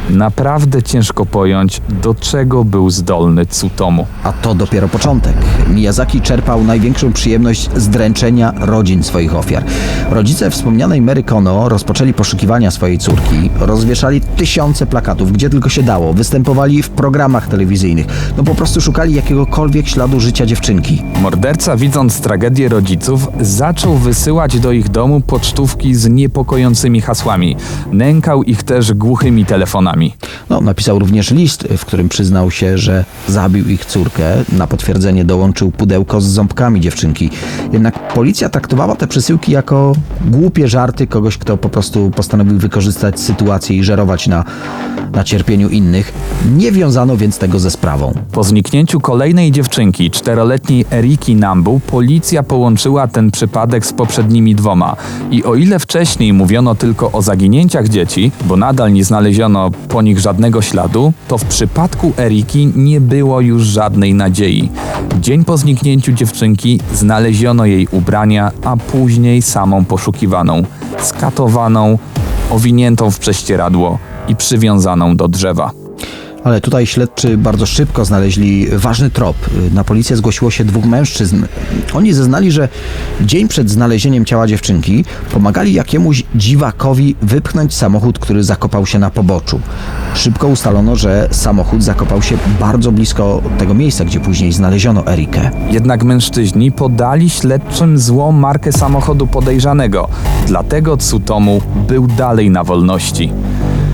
Naprawdę 0.10 0.84
ciężko 0.84 1.26
pojąć, 1.26 1.82
do 1.90 2.16
czego 2.16 2.66
był 2.66 2.90
zdolny 2.90 3.46
Tsutomu. 3.46 4.06
A 4.24 4.32
to 4.32 4.56
dopiero 4.56 4.88
początek. 4.88 5.34
Miyazaki 5.68 6.22
czerpał 6.22 6.64
największą 6.64 7.14
przyjemność 7.14 7.70
z 7.76 7.90
dręczenia 7.90 8.54
rodzin 8.58 9.04
swoich 9.04 9.36
ofiar. 9.36 9.64
Rodzice 10.10 10.50
wspomnianej 10.52 11.02
Mary 11.02 11.24
Kono 11.24 11.70
rozpoczęli 11.70 12.14
poszukiwania 12.14 12.72
swojej 12.72 12.98
córki, 12.98 13.50
rozwieszali 13.60 14.22
tysiące 14.22 14.86
plakatów, 14.86 15.32
gdzie 15.32 15.50
tylko 15.50 15.70
się 15.70 15.84
dało, 15.84 16.14
występowali 16.14 16.84
w 16.84 16.90
programach 16.90 17.48
telewizyjnych, 17.48 18.06
no 18.38 18.44
po 18.44 18.56
prostu 18.56 18.82
szukali 18.82 19.14
jakiegokolwiek 19.14 19.88
śladu 19.88 20.20
życia 20.20 20.46
dziewczynki. 20.46 21.04
Morderca, 21.22 21.78
widząc 21.78 22.22
tragedię 22.22 22.70
rodziców, 22.70 23.28
zaczął 23.42 23.96
wysyłać 23.96 24.60
do 24.60 24.72
ich 24.72 24.90
domu 24.90 25.22
pocztówki 25.22 25.96
z 25.96 26.10
niepokojącymi 26.10 27.02
hasłami. 27.02 27.56
Nękał 27.92 28.44
ich 28.44 28.64
też 28.64 28.94
głuchymi 28.94 29.46
telefonami. 29.46 29.99
No, 30.50 30.62
napisał 30.62 31.00
również 31.00 31.32
list, 31.32 31.68
w 31.78 31.86
którym 31.86 32.10
przyznał 32.10 32.52
się, 32.52 32.78
że 32.78 33.06
zabił 33.28 33.70
ich 33.70 33.86
córkę. 33.86 34.24
Na 34.52 34.68
potwierdzenie 34.68 35.26
dołączył 35.26 35.72
pudełko 35.72 36.22
z 36.22 36.26
ząbkami 36.26 36.82
dziewczynki. 36.82 37.30
Jednak 37.74 38.14
policja 38.14 38.50
traktowała 38.50 38.96
te 38.96 39.08
przesyłki 39.08 39.52
jako 39.52 39.94
głupie 40.26 40.68
żarty 40.68 41.08
kogoś, 41.08 41.38
kto 41.38 41.58
po 41.58 41.70
prostu 41.70 42.12
postanowił 42.16 42.58
wykorzystać 42.58 43.20
sytuację 43.20 43.78
i 43.78 43.84
żerować 43.84 44.28
na, 44.28 44.44
na 45.14 45.24
cierpieniu 45.24 45.70
innych. 45.70 46.14
Nie 46.58 46.72
wiązano 46.72 47.18
więc 47.18 47.38
tego 47.38 47.60
ze 47.60 47.72
sprawą. 47.72 48.14
Po 48.32 48.44
zniknięciu 48.44 49.00
kolejnej 49.00 49.52
dziewczynki, 49.52 50.12
czteroletniej 50.12 50.86
Eriki 50.92 51.36
Nambu, 51.36 51.80
policja 51.80 52.44
połączyła 52.44 53.08
ten 53.08 53.32
przypadek 53.32 53.86
z 53.86 53.94
poprzednimi 53.94 54.56
dwoma. 54.56 54.96
I 55.32 55.44
o 55.44 55.56
ile 55.56 55.80
wcześniej 55.80 56.34
mówiono 56.34 56.76
tylko 56.76 57.12
o 57.12 57.22
zaginięciach 57.22 57.88
dzieci, 57.88 58.32
bo 58.46 58.58
nadal 58.58 58.94
nie 58.94 59.04
znaleziono 59.04 59.72
po 59.90 60.02
nich 60.02 60.20
żadnego 60.20 60.62
śladu, 60.62 61.14
to 61.28 61.38
w 61.38 61.46
przypadku 61.46 62.14
Eriki 62.18 62.72
nie 62.76 63.02
było 63.02 63.42
już 63.42 63.64
żadnej 63.64 64.14
nadziei. 64.14 64.72
Dzień 65.20 65.46
po 65.46 65.58
zniknięciu 65.58 66.12
dziewczynki 66.12 66.80
znaleziono 66.94 67.66
jej 67.66 67.88
ubrania, 67.92 68.52
a 68.64 68.78
później 68.78 69.42
samą 69.42 69.86
poszukiwaną, 69.86 70.64
skatowaną, 71.02 71.98
owiniętą 72.52 73.12
w 73.12 73.20
prześcieradło 73.20 74.00
i 74.28 74.36
przywiązaną 74.36 75.18
do 75.18 75.28
drzewa. 75.28 75.72
Ale 76.44 76.62
tutaj 76.62 76.88
śledczy 76.88 77.38
bardzo 77.38 77.66
szybko 77.66 78.06
znaleźli 78.06 78.68
ważny 78.72 79.10
trop. 79.10 79.36
Na 79.74 79.84
policję 79.84 80.16
zgłosiło 80.16 80.52
się 80.52 80.66
dwóch 80.66 80.86
mężczyzn. 80.86 81.46
Oni 81.94 82.14
zeznali, 82.14 82.52
że 82.52 82.70
dzień 83.22 83.48
przed 83.48 83.70
znalezieniem 83.70 84.26
ciała 84.26 84.48
dziewczynki 84.48 85.06
pomagali 85.32 85.74
jakiemuś 85.74 86.24
dziwakowi 86.36 87.16
wypchnąć 87.22 87.74
samochód, 87.74 88.20
który 88.20 88.44
zakopał 88.44 88.86
się 88.86 89.00
na 89.00 89.10
poboczu. 89.10 89.60
Szybko 90.16 90.48
ustalono, 90.48 90.96
że 90.96 91.28
samochód 91.32 91.84
zakopał 91.84 92.22
się 92.22 92.38
bardzo 92.60 92.92
blisko 92.92 93.42
tego 93.58 93.74
miejsca, 93.74 94.06
gdzie 94.06 94.20
później 94.20 94.54
znaleziono 94.54 95.08
Erikę. 95.08 95.52
Jednak 95.72 96.04
mężczyźni 96.04 96.72
podali 96.72 97.30
śledczym 97.30 98.00
złą 98.00 98.32
markę 98.32 98.72
samochodu 98.72 99.28
podejrzanego, 99.28 100.08
dlatego 100.48 100.98
Tsutomu 100.98 101.62
był 101.88 102.08
dalej 102.08 102.50
na 102.50 102.64
wolności. 102.64 103.32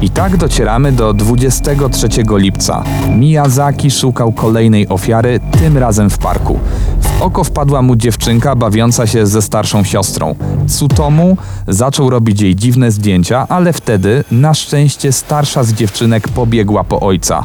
I 0.06 0.10
tak 0.10 0.38
docieramy 0.38 0.92
do 0.92 1.14
23 1.14 2.08
lipca. 2.30 2.84
Miyazaki 3.10 3.92
szukał 3.92 4.32
kolejnej 4.32 4.90
ofiary, 4.90 5.40
tym 5.60 5.78
razem 5.78 6.10
w 6.10 6.18
parku. 6.18 6.60
W 7.02 7.22
oko 7.22 7.44
wpadła 7.44 7.82
mu 7.82 7.96
dziewczynka 7.96 8.56
bawiąca 8.56 9.08
się 9.08 9.28
ze 9.28 9.42
starszą 9.42 9.84
siostrą. 9.84 10.36
Tsutomu 10.68 11.38
zaczął 11.68 12.10
robić 12.10 12.42
jej 12.42 12.56
dziwne 12.56 12.92
zdjęcia, 12.92 13.46
ale 13.50 13.74
wtedy 13.74 14.24
na 14.32 14.54
szczęście 14.54 15.12
starsza 15.12 15.64
z 15.64 15.74
dziewczynek 15.74 16.28
pobiegła 16.28 16.84
po 16.84 17.00
ojca. 17.00 17.44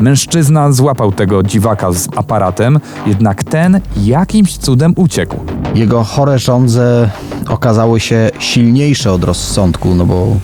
Mężczyzna 0.00 0.72
złapał 0.72 1.12
tego 1.12 1.42
dziwaka 1.42 1.92
z 1.92 2.08
aparatem, 2.16 2.80
jednak 3.06 3.44
ten 3.44 3.80
jakimś 3.96 4.56
cudem 4.56 4.92
uciekł. 4.96 5.36
Jego 5.74 6.04
chore 6.04 6.38
żądze 6.38 7.10
okazały 7.48 8.00
się 8.00 8.30
silniejsze 8.38 9.12
od 9.12 9.24
rozsądku, 9.24 9.94
no 9.94 10.06
bo 10.06 10.36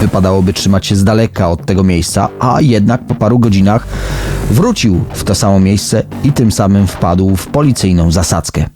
wypadałoby 0.00 0.52
trzymać 0.52 0.86
się 0.86 0.96
z 0.96 1.04
daleka 1.04 1.48
od 1.50 1.66
tego 1.66 1.84
miejsca, 1.84 2.28
a 2.40 2.60
jednak 2.60 3.06
po 3.06 3.14
paru 3.14 3.38
godzinach 3.38 3.86
wrócił 4.50 5.04
w 5.12 5.24
to 5.24 5.34
samo 5.34 5.60
miejsce 5.60 6.02
i 6.24 6.32
tym 6.32 6.52
samym 6.52 6.86
wpadł 6.86 7.36
w 7.36 7.46
policyjną 7.46 8.10
zasadzkę. 8.10 8.66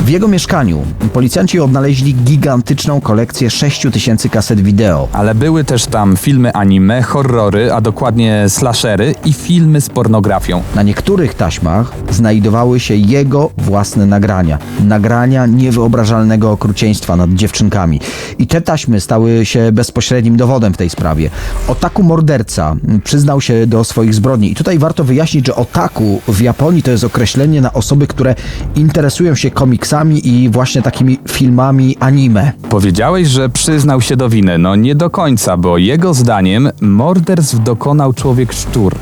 W 0.00 0.08
jego 0.08 0.28
mieszkaniu 0.28 0.82
policjanci 1.12 1.60
odnaleźli 1.60 2.14
gigantyczną 2.14 3.00
kolekcję 3.00 3.50
6000 3.50 4.28
kaset 4.28 4.60
wideo. 4.60 5.08
Ale 5.12 5.34
były 5.34 5.64
też 5.64 5.86
tam 5.86 6.16
filmy 6.16 6.52
anime, 6.52 7.02
horrory, 7.02 7.72
a 7.72 7.80
dokładnie 7.80 8.44
slashery 8.48 9.14
i 9.24 9.32
filmy 9.32 9.80
z 9.80 9.88
pornografią. 9.88 10.62
Na 10.74 10.82
niektórych 10.82 11.34
taśmach 11.34 11.92
znajdowały 12.10 12.80
się 12.80 12.94
jego 12.94 13.50
własne 13.58 14.06
nagrania. 14.06 14.58
Nagrania 14.84 15.46
niewyobrażalnego 15.46 16.50
okrucieństwa 16.50 17.16
nad 17.16 17.30
dziewczynkami. 17.30 18.00
I 18.38 18.46
te 18.46 18.60
taśmy 18.60 19.00
stały 19.00 19.46
się 19.46 19.72
bezpośrednim 19.72 20.36
dowodem 20.36 20.74
w 20.74 20.76
tej 20.76 20.90
sprawie. 20.90 21.30
Otaku 21.68 22.02
morderca 22.02 22.76
przyznał 23.04 23.40
się 23.40 23.66
do 23.66 23.84
swoich 23.84 24.14
zbrodni. 24.14 24.52
I 24.52 24.54
tutaj 24.54 24.78
warto 24.78 25.04
wyjaśnić, 25.04 25.46
że 25.46 25.54
otaku 25.54 26.20
w 26.28 26.40
Japonii 26.40 26.82
to 26.82 26.90
jest 26.90 27.04
określenie 27.04 27.60
na 27.60 27.72
osoby, 27.72 28.06
które 28.06 28.34
interesują 28.74 29.34
się 29.34 29.50
komiksami 29.50 29.89
i 30.24 30.48
właśnie 30.48 30.82
takimi 30.82 31.18
filmami 31.28 31.96
anime. 32.00 32.52
Powiedziałeś, 32.68 33.28
że 33.28 33.48
przyznał 33.48 34.00
się 34.00 34.16
do 34.16 34.28
winy. 34.28 34.58
No 34.58 34.76
nie 34.76 34.94
do 34.94 35.10
końca, 35.10 35.56
bo 35.56 35.78
jego 35.78 36.14
zdaniem 36.14 36.70
morderstw 36.80 37.62
dokonał 37.62 38.12
człowiek 38.12 38.52
szczur. 38.52 38.94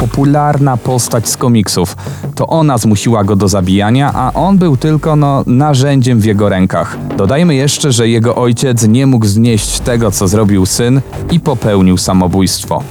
Popularna 0.00 0.76
postać 0.76 1.28
z 1.28 1.36
komiksów. 1.36 1.96
To 2.34 2.46
ona 2.46 2.78
zmusiła 2.78 3.24
go 3.24 3.36
do 3.36 3.48
zabijania, 3.48 4.12
a 4.14 4.32
on 4.32 4.58
był 4.58 4.76
tylko 4.76 5.16
no, 5.16 5.44
narzędziem 5.46 6.20
w 6.20 6.24
jego 6.24 6.48
rękach. 6.48 6.98
Dodajmy 7.16 7.54
jeszcze, 7.54 7.92
że 7.92 8.08
jego 8.08 8.36
ojciec 8.36 8.86
nie 8.88 9.06
mógł 9.06 9.26
znieść 9.26 9.80
tego, 9.80 10.10
co 10.10 10.28
zrobił 10.28 10.66
syn 10.66 11.00
i 11.30 11.40
popełnił 11.40 11.98
samobójstwo. 11.98 12.82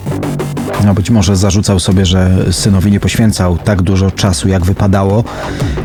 No 0.85 0.93
być 0.93 1.09
może 1.09 1.35
zarzucał 1.35 1.79
sobie, 1.79 2.05
że 2.05 2.45
synowi 2.51 2.91
nie 2.91 2.99
poświęcał 2.99 3.57
tak 3.57 3.81
dużo 3.81 4.11
czasu, 4.11 4.47
jak 4.47 4.65
wypadało, 4.65 5.23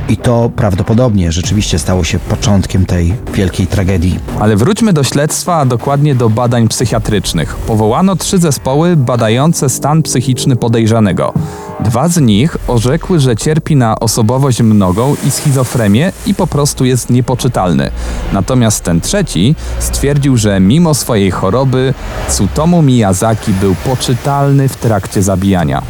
i 0.09 0.17
to 0.17 0.51
prawdopodobnie 0.57 1.33
rzeczywiście 1.33 1.58
stało 1.63 2.05
się 2.05 2.19
początkiem 2.19 2.87
tej 2.87 3.15
wielkiej 3.35 3.67
tragedii. 3.67 4.19
Ale 4.41 4.57
wróćmy 4.57 4.93
do 4.93 5.05
śledztwa, 5.05 5.57
a 5.57 5.65
dokładnie 5.65 6.15
do 6.15 6.31
badań 6.31 6.69
psychiatrycznych. 6.69 7.57
Powołano 7.57 8.17
trzy 8.17 8.39
zespoły 8.39 8.97
badające 8.97 9.69
stan 9.69 10.03
psychiczny 10.03 10.57
podejrzanego. 10.57 11.33
Dwa 11.81 12.09
z 12.09 12.21
nich 12.21 12.57
orzekły, 12.69 13.21
że 13.21 13.37
cierpi 13.37 13.77
na 13.77 14.01
osobowość 14.01 14.63
mnogą 14.63 15.17
i 15.27 15.31
schizofrenię 15.31 16.13
i 16.27 16.35
po 16.35 16.47
prostu 16.47 16.85
jest 16.85 17.11
niepoczytalny. 17.11 17.91
Natomiast 18.33 18.85
ten 18.85 19.01
trzeci 19.01 19.55
stwierdził, 19.79 20.37
że 20.37 20.61
mimo 20.61 20.95
swojej 20.95 21.31
choroby 21.31 21.95
Tsutomu 22.29 22.83
Miyazaki 22.83 23.53
był 23.53 23.75
poczytalny 23.75 24.69
w 24.69 24.77
trakcie 24.77 25.23
zabijania. 25.23 25.83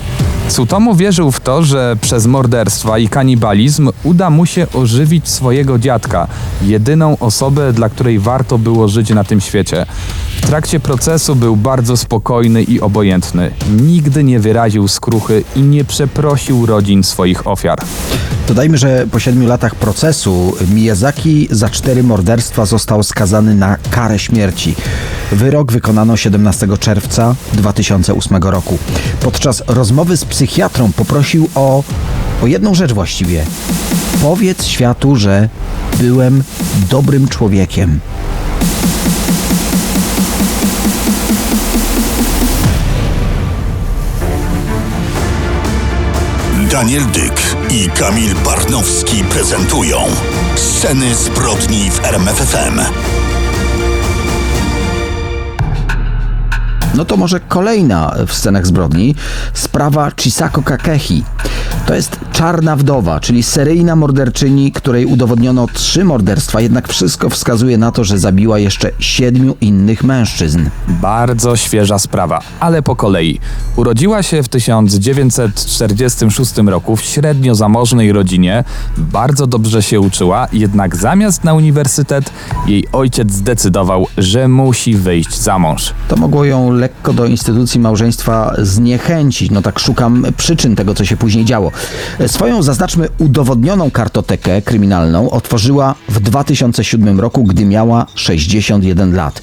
Tsutomu 0.48 0.94
wierzył 0.94 1.32
w 1.32 1.40
to, 1.40 1.62
że 1.62 1.96
przez 2.00 2.26
morderstwa 2.26 2.98
i 2.98 3.08
kanibalizm 3.08 3.90
uda 4.04 4.30
mu 4.30 4.46
się 4.46 4.66
ożywić 4.74 5.28
swojego 5.28 5.78
dziadka, 5.78 6.26
jedyną 6.62 7.18
osobę, 7.18 7.72
dla 7.72 7.88
której 7.88 8.18
warto 8.18 8.58
było 8.58 8.88
żyć 8.88 9.10
na 9.10 9.24
tym 9.24 9.40
świecie. 9.40 9.86
W 10.42 10.46
trakcie 10.46 10.80
procesu 10.80 11.36
był 11.36 11.56
bardzo 11.56 11.96
spokojny 11.96 12.62
i 12.62 12.80
obojętny. 12.80 13.50
Nigdy 13.80 14.24
nie 14.24 14.40
wyraził 14.40 14.88
skruchy 14.88 15.44
i 15.56 15.62
nie 15.62 15.84
przeprosił 15.84 16.66
rodzin 16.66 17.04
swoich 17.04 17.46
ofiar. 17.46 17.78
Dodajmy, 18.48 18.78
że 18.78 19.06
po 19.10 19.18
siedmiu 19.18 19.48
latach 19.48 19.74
procesu 19.74 20.56
Miyazaki 20.74 21.48
za 21.50 21.68
cztery 21.68 22.02
morderstwa 22.02 22.66
został 22.66 23.02
skazany 23.02 23.54
na 23.54 23.76
karę 23.90 24.18
śmierci. 24.18 24.74
Wyrok 25.32 25.72
wykonano 25.72 26.16
17 26.16 26.66
czerwca 26.80 27.34
2008 27.52 28.42
roku. 28.42 28.78
Podczas 29.20 29.62
rozmowy 29.66 30.16
z 30.16 30.24
psychiatrą 30.24 30.92
poprosił 30.92 31.48
o, 31.54 31.82
o 32.42 32.46
jedną 32.46 32.74
rzecz 32.74 32.92
właściwie. 32.92 33.44
Powiedz 34.22 34.64
światu, 34.64 35.16
że 35.16 35.48
byłem 35.98 36.42
dobrym 36.90 37.28
człowiekiem. 37.28 38.00
Daniel 46.70 47.02
Dyk 47.12 47.56
i 47.70 47.88
Kamil 47.88 48.34
Barnowski 48.44 49.24
prezentują 49.24 49.98
Sceny 50.56 51.14
zbrodni 51.14 51.90
w 51.90 52.04
RMFFM. 52.04 52.80
No 56.98 57.04
to 57.04 57.16
może 57.16 57.40
kolejna 57.40 58.14
w 58.26 58.32
scenach 58.32 58.66
zbrodni 58.66 59.14
sprawa 59.54 60.10
Chisako 60.10 60.62
Kakehi. 60.62 61.24
To 61.88 61.94
jest 61.94 62.20
Czarna 62.32 62.76
Wdowa, 62.76 63.20
czyli 63.20 63.42
seryjna 63.42 63.96
morderczyni, 63.96 64.72
której 64.72 65.06
udowodniono 65.06 65.66
trzy 65.72 66.04
morderstwa, 66.04 66.60
jednak 66.60 66.88
wszystko 66.88 67.30
wskazuje 67.30 67.78
na 67.78 67.92
to, 67.92 68.04
że 68.04 68.18
zabiła 68.18 68.58
jeszcze 68.58 68.90
siedmiu 68.98 69.56
innych 69.60 70.04
mężczyzn. 70.04 70.60
Bardzo 70.88 71.56
świeża 71.56 71.98
sprawa, 71.98 72.40
ale 72.60 72.82
po 72.82 72.96
kolei. 72.96 73.40
Urodziła 73.76 74.22
się 74.22 74.42
w 74.42 74.48
1946 74.48 76.56
roku 76.56 76.96
w 76.96 77.02
średnio 77.02 77.54
zamożnej 77.54 78.12
rodzinie, 78.12 78.64
bardzo 78.98 79.46
dobrze 79.46 79.82
się 79.82 80.00
uczyła, 80.00 80.48
jednak 80.52 80.96
zamiast 80.96 81.44
na 81.44 81.54
uniwersytet, 81.54 82.30
jej 82.66 82.84
ojciec 82.92 83.32
zdecydował, 83.32 84.06
że 84.18 84.48
musi 84.48 84.94
wyjść 84.94 85.40
za 85.40 85.58
mąż. 85.58 85.94
To 86.08 86.16
mogło 86.16 86.44
ją 86.44 86.72
lekko 86.72 87.12
do 87.12 87.26
instytucji 87.26 87.80
małżeństwa 87.80 88.54
zniechęcić. 88.58 89.50
No 89.50 89.62
tak 89.62 89.78
szukam 89.78 90.26
przyczyn 90.36 90.76
tego, 90.76 90.94
co 90.94 91.04
się 91.04 91.16
później 91.16 91.44
działo. 91.44 91.72
Swoją, 92.26 92.62
zaznaczmy, 92.62 93.08
udowodnioną 93.18 93.90
kartotekę 93.90 94.62
kryminalną 94.62 95.30
otworzyła 95.30 95.94
w 96.08 96.20
2007 96.20 97.20
roku, 97.20 97.44
gdy 97.44 97.64
miała 97.64 98.06
61 98.14 99.14
lat. 99.14 99.40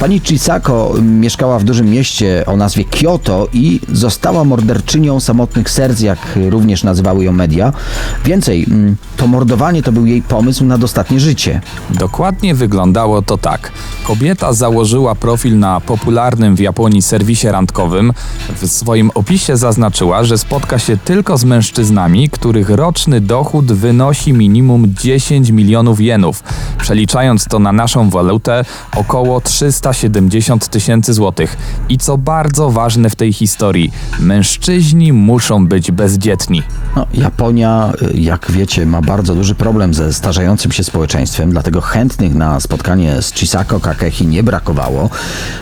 Pani 0.00 0.20
Chisako 0.20 0.94
mieszkała 1.02 1.58
w 1.58 1.64
dużym 1.64 1.90
mieście 1.90 2.44
o 2.46 2.56
nazwie 2.56 2.84
Kyoto 2.84 3.48
i 3.52 3.80
została 3.92 4.44
morderczynią 4.44 5.20
samotnych 5.20 5.70
serc, 5.70 6.00
jak 6.00 6.18
również 6.50 6.84
nazywały 6.84 7.24
ją 7.24 7.32
media. 7.32 7.72
Więcej, 8.24 8.64
mm, 8.64 8.96
to 9.16 9.26
mordowanie 9.26 9.82
to 9.82 9.92
był 9.92 10.06
jej 10.06 10.22
pomysł 10.22 10.64
na 10.64 10.78
dostatnie 10.78 11.20
życie. 11.20 11.60
Dokładnie 11.90 12.54
wyglądało 12.54 13.22
to 13.22 13.38
tak. 13.38 13.72
Kobieta 14.04 14.52
założyła 14.52 15.14
profil 15.14 15.58
na 15.58 15.80
popularnym 15.80 16.56
w 16.56 16.60
Japonii 16.60 17.02
serwisie 17.02 17.48
randkowym. 17.48 18.12
W 18.60 18.66
swoim 18.68 19.10
opisie 19.14 19.56
zaznaczyła, 19.56 20.24
że 20.24 20.38
spotka 20.38 20.78
się 20.78 20.96
tylko 20.96 21.38
z 21.38 21.44
mężczyznami, 21.44 21.77
których 22.32 22.70
roczny 22.70 23.20
dochód 23.20 23.72
wynosi 23.72 24.32
minimum 24.32 24.94
10 25.00 25.50
milionów 25.50 26.00
jenów. 26.00 26.42
Przeliczając 26.78 27.44
to 27.44 27.58
na 27.58 27.72
naszą 27.72 28.10
walutę, 28.10 28.64
około 28.96 29.40
370 29.40 30.68
tysięcy 30.68 31.14
złotych. 31.14 31.56
I 31.88 31.98
co 31.98 32.18
bardzo 32.18 32.70
ważne 32.70 33.10
w 33.10 33.16
tej 33.16 33.32
historii, 33.32 33.92
mężczyźni 34.20 35.12
muszą 35.12 35.66
być 35.66 35.90
bezdzietni. 35.90 36.62
No, 36.96 37.06
Japonia, 37.14 37.92
y, 38.02 38.20
jak 38.20 38.50
wiecie, 38.50 38.86
ma 38.86 39.02
bardzo 39.02 39.34
duży 39.34 39.54
problem 39.54 39.94
ze 39.94 40.12
starzejącym 40.12 40.72
się 40.72 40.84
społeczeństwem, 40.84 41.50
dlatego 41.50 41.80
chętnych 41.80 42.34
na 42.34 42.60
spotkanie 42.60 43.22
z 43.22 43.32
Chisako 43.32 43.80
Kakehi 43.80 44.26
nie 44.26 44.42
brakowało. 44.42 45.10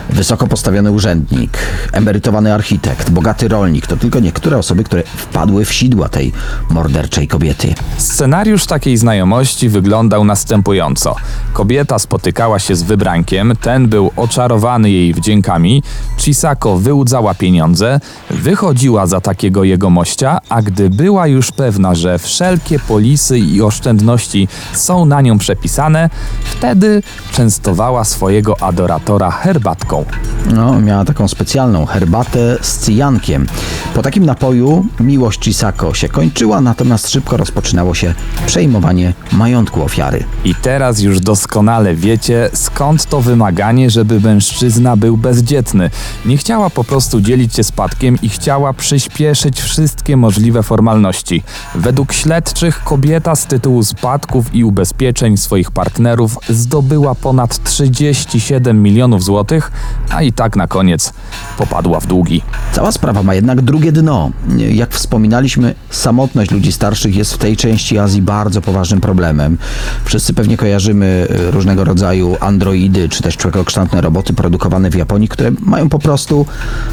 Wysoko 0.09 0.47
postawiony 0.47 0.91
urzędnik, 0.91 1.57
emerytowany 1.91 2.53
architekt, 2.53 3.09
bogaty 3.09 3.47
rolnik 3.47 3.87
to 3.87 3.97
tylko 3.97 4.19
niektóre 4.19 4.57
osoby, 4.57 4.83
które 4.83 5.03
wpadły 5.03 5.65
w 5.65 5.73
sidła 5.73 6.06
tej 6.09 6.31
morderczej 6.69 7.27
kobiety. 7.27 7.73
Scenariusz 7.97 8.65
takiej 8.65 8.97
znajomości 8.97 9.69
wyglądał 9.69 10.23
następująco. 10.25 11.15
Kobieta 11.53 11.99
spotykała 11.99 12.59
się 12.59 12.75
z 12.75 12.83
wybrankiem, 12.83 13.53
ten 13.61 13.87
był 13.87 14.11
oczarowany 14.15 14.91
jej 14.91 15.13
wdziękami, 15.13 15.83
Chisako 16.17 16.77
wyłudzała 16.77 17.33
pieniądze, 17.33 17.99
wychodziła 18.29 19.07
za 19.07 19.21
takiego 19.21 19.63
jegomościa, 19.63 20.39
a 20.49 20.61
gdy 20.61 20.89
była 20.89 21.27
już 21.27 21.51
pewna, 21.51 21.95
że 21.95 22.19
wszelkie 22.19 22.79
polisy 22.79 23.39
i 23.39 23.61
oszczędności 23.61 24.47
są 24.73 25.05
na 25.05 25.21
nią 25.21 25.37
przepisane, 25.37 26.09
wtedy 26.43 27.03
częstowała 27.31 28.03
swojego 28.03 28.61
adoratora 28.61 29.31
herbatką. 29.31 30.05
No, 30.53 30.81
miała 30.81 31.05
taką 31.05 31.27
specjalną 31.27 31.85
herbatę 31.85 32.57
z 32.61 32.77
cyjankiem. 32.77 33.47
Po 33.93 34.01
takim 34.01 34.25
napoju 34.25 34.85
miłość 34.99 35.39
Chisako 35.39 35.86
się 35.93 36.09
kończyła, 36.09 36.61
natomiast 36.61 37.09
szybko 37.09 37.37
rozpoczynało 37.37 37.95
się 37.95 38.13
przejmowanie 38.45 39.13
majątku 39.31 39.83
ofiary. 39.83 40.23
I 40.45 40.55
teraz 40.55 40.99
już 40.99 41.19
doskonale 41.19 41.95
wiecie, 41.95 42.49
skąd 42.53 43.05
to 43.05 43.21
wymaganie, 43.21 43.89
żeby 43.89 44.19
mężczyzna 44.19 44.95
był 44.95 45.17
bezdzietny. 45.17 45.89
Nie 46.25 46.37
chciała 46.37 46.69
po 46.69 46.83
prostu 46.83 47.21
dzielić 47.21 47.55
się 47.55 47.63
spadkiem 47.63 48.17
i 48.21 48.29
chciała 48.29 48.73
przyspieszyć 48.73 49.61
wszystkie 49.61 50.17
możliwe 50.17 50.63
formalności. 50.63 51.43
Według 51.75 52.13
śledczych 52.13 52.83
kobieta 52.83 53.35
z 53.35 53.45
tytułu 53.45 53.83
spadków 53.83 54.55
i 54.55 54.63
ubezpieczeń 54.63 55.37
swoich 55.37 55.71
partnerów 55.71 56.37
zdobyła 56.49 57.15
ponad 57.15 57.63
37 57.63 58.83
milionów 58.83 59.23
złotych, 59.23 59.71
a 60.09 60.21
i 60.21 60.33
tak 60.33 60.55
na 60.55 60.67
koniec 60.67 61.13
popadła 61.57 61.99
w 61.99 62.07
długi. 62.07 62.41
Cała 62.71 62.91
sprawa 62.91 63.23
ma 63.23 63.33
jednak 63.35 63.61
drugie 63.61 63.91
dno. 63.91 64.31
Jak 64.57 64.93
wspominaliśmy, 64.93 65.75
samotność 65.89 66.51
ludzi 66.51 66.71
starszych 66.71 67.15
jest 67.15 67.33
w 67.33 67.37
tej 67.37 67.57
części 67.57 67.97
Azji 67.97 68.21
bardzo 68.21 68.61
poważnym 68.61 69.01
problemem. 69.01 69.57
Wszyscy 70.05 70.33
pewnie 70.33 70.57
kojarzymy 70.57 71.27
e, 71.29 71.51
różnego 71.51 71.83
rodzaju 71.83 72.37
androidy 72.39 73.09
czy 73.09 73.23
też 73.23 73.37
człowiekokształtne 73.37 74.01
roboty 74.01 74.33
produkowane 74.33 74.89
w 74.89 74.95
Japonii, 74.95 75.27
które 75.27 75.51
mają 75.59 75.89
po 75.89 75.99
prostu 75.99 76.45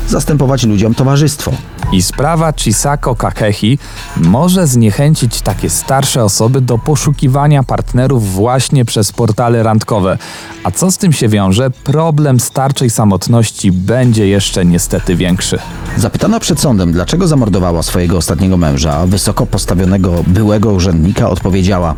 zastępować 0.09 0.64
ludziom 0.64 0.94
towarzystwo. 0.94 1.53
I 1.92 2.03
sprawa 2.03 2.53
Chisako 2.53 3.14
Kakehi 3.14 3.79
może 4.16 4.66
zniechęcić 4.66 5.40
takie 5.40 5.70
starsze 5.70 6.25
osoby 6.25 6.61
do 6.61 6.79
poszukiwania 6.79 7.62
partnerów 7.62 8.33
właśnie 8.33 8.85
przez 8.85 9.12
portale 9.12 9.62
randkowe. 9.62 10.18
A 10.64 10.70
co 10.70 10.90
z 10.90 10.99
tym 10.99 11.12
się 11.12 11.29
wiąże? 11.29 11.70
Problem 11.70 12.40
starczej 12.40 12.90
samotności 12.90 13.73
będzie 13.73 14.29
jeszcze 14.29 14.64
niestety 14.64 15.16
większy. 15.16 15.59
Zapytana 15.97 16.40
przed 16.40 16.61
sądem, 16.61 16.92
dlaczego 16.92 17.27
zamordowała 17.27 17.83
swojego 17.83 18.16
ostatniego 18.16 18.57
męża, 18.57 18.73
wysoko 19.06 19.46
postawionego 19.46 20.24
byłego 20.26 20.72
urzędnika 20.72 21.30
odpowiedziała: 21.30 21.94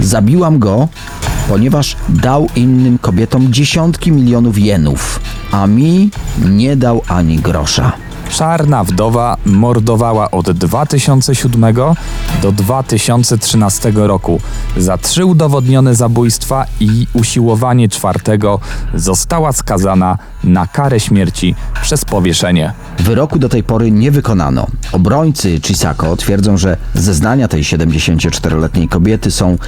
Zabiłam 0.00 0.58
go, 0.58 0.88
ponieważ 1.48 1.96
dał 2.08 2.48
innym 2.56 2.98
kobietom 2.98 3.52
dziesiątki 3.52 4.12
milionów 4.12 4.58
jenów, 4.58 5.20
a 5.52 5.66
mi 5.66 6.10
nie 6.44 6.76
dał 6.76 7.02
ani 7.08 7.36
grosza. 7.36 8.05
Czarna 8.30 8.84
wdowa 8.84 9.36
mordowała 9.46 10.30
od 10.30 10.50
2007 10.50 11.74
do 12.42 12.52
2013 12.52 13.92
roku. 13.94 14.40
Za 14.76 14.98
trzy 14.98 15.24
udowodnione 15.24 15.94
zabójstwa 15.94 16.66
i 16.80 17.06
usiłowanie 17.12 17.88
czwartego 17.88 18.60
została 18.94 19.52
skazana 19.52 20.18
na 20.44 20.66
karę 20.66 21.00
śmierci 21.00 21.54
przez 21.82 22.04
powieszenie. 22.04 22.72
Wyroku 22.98 23.38
do 23.38 23.48
tej 23.48 23.62
pory 23.62 23.90
nie 23.90 24.10
wykonano. 24.10 24.66
Obrońcy 24.92 25.60
Chisako 25.60 26.16
twierdzą, 26.16 26.56
że 26.56 26.76
zeznania 26.94 27.48
tej 27.48 27.62
74-letniej 27.62 28.88
kobiety 28.88 29.30
są 29.30 29.58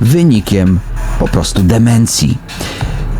wynikiem 0.00 0.80
po 1.18 1.28
prostu 1.28 1.62
demencji. 1.62 2.38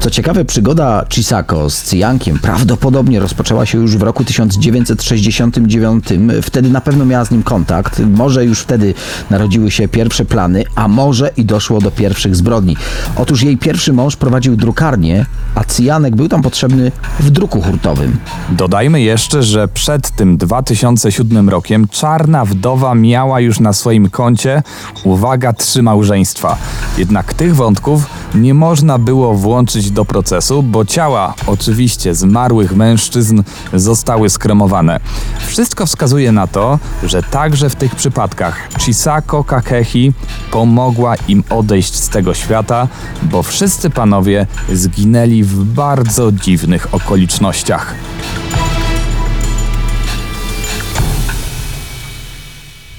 Co 0.00 0.10
ciekawe, 0.10 0.44
przygoda 0.44 1.04
Chisako 1.10 1.70
z 1.70 1.82
Cyjankiem 1.82 2.38
prawdopodobnie 2.38 3.20
rozpoczęła 3.20 3.66
się 3.66 3.78
już 3.78 3.96
w 3.96 4.02
roku 4.02 4.24
1969. 4.24 6.04
Wtedy 6.42 6.70
na 6.70 6.80
pewno 6.80 7.04
miała 7.04 7.24
z 7.24 7.30
nim 7.30 7.42
kontakt. 7.42 7.98
Może 7.98 8.44
już 8.44 8.60
wtedy 8.60 8.94
narodziły 9.30 9.70
się 9.70 9.88
pierwsze 9.88 10.24
plany, 10.24 10.64
a 10.74 10.88
może 10.88 11.30
i 11.36 11.44
doszło 11.44 11.80
do 11.80 11.90
pierwszych 11.90 12.36
zbrodni. 12.36 12.76
Otóż 13.16 13.42
jej 13.42 13.56
pierwszy 13.56 13.92
mąż 13.92 14.16
prowadził 14.16 14.56
drukarnię, 14.56 15.26
a 15.54 15.64
Cyjanek 15.64 16.16
był 16.16 16.28
tam 16.28 16.42
potrzebny 16.42 16.92
w 17.20 17.30
druku 17.30 17.62
hurtowym. 17.62 18.16
Dodajmy 18.50 19.00
jeszcze, 19.00 19.42
że 19.42 19.68
przed 19.68 20.10
tym 20.10 20.36
2007 20.36 21.48
rokiem 21.48 21.88
Czarna 21.88 22.44
Wdowa 22.44 22.94
miała 22.94 23.40
już 23.40 23.60
na 23.60 23.72
swoim 23.72 24.10
koncie, 24.10 24.62
uwaga, 25.04 25.52
trzy 25.52 25.82
małżeństwa. 25.82 26.56
Jednak 26.98 27.34
tych 27.34 27.56
wątków 27.56 28.06
nie 28.34 28.54
można 28.54 28.98
było 28.98 29.34
włączyć 29.34 29.87
do 29.90 30.04
procesu, 30.04 30.62
bo 30.62 30.84
ciała, 30.84 31.34
oczywiście 31.46 32.14
zmarłych 32.14 32.76
mężczyzn, 32.76 33.42
zostały 33.74 34.30
skremowane. 34.30 35.00
Wszystko 35.46 35.86
wskazuje 35.86 36.32
na 36.32 36.46
to, 36.46 36.78
że 37.02 37.22
także 37.22 37.70
w 37.70 37.74
tych 37.74 37.94
przypadkach 37.94 38.68
Chisako 38.78 39.44
Kakehi 39.44 40.12
pomogła 40.50 41.14
im 41.28 41.44
odejść 41.50 41.94
z 41.94 42.08
tego 42.08 42.34
świata, 42.34 42.88
bo 43.22 43.42
wszyscy 43.42 43.90
panowie 43.90 44.46
zginęli 44.72 45.42
w 45.42 45.64
bardzo 45.64 46.32
dziwnych 46.32 46.94
okolicznościach. 46.94 47.94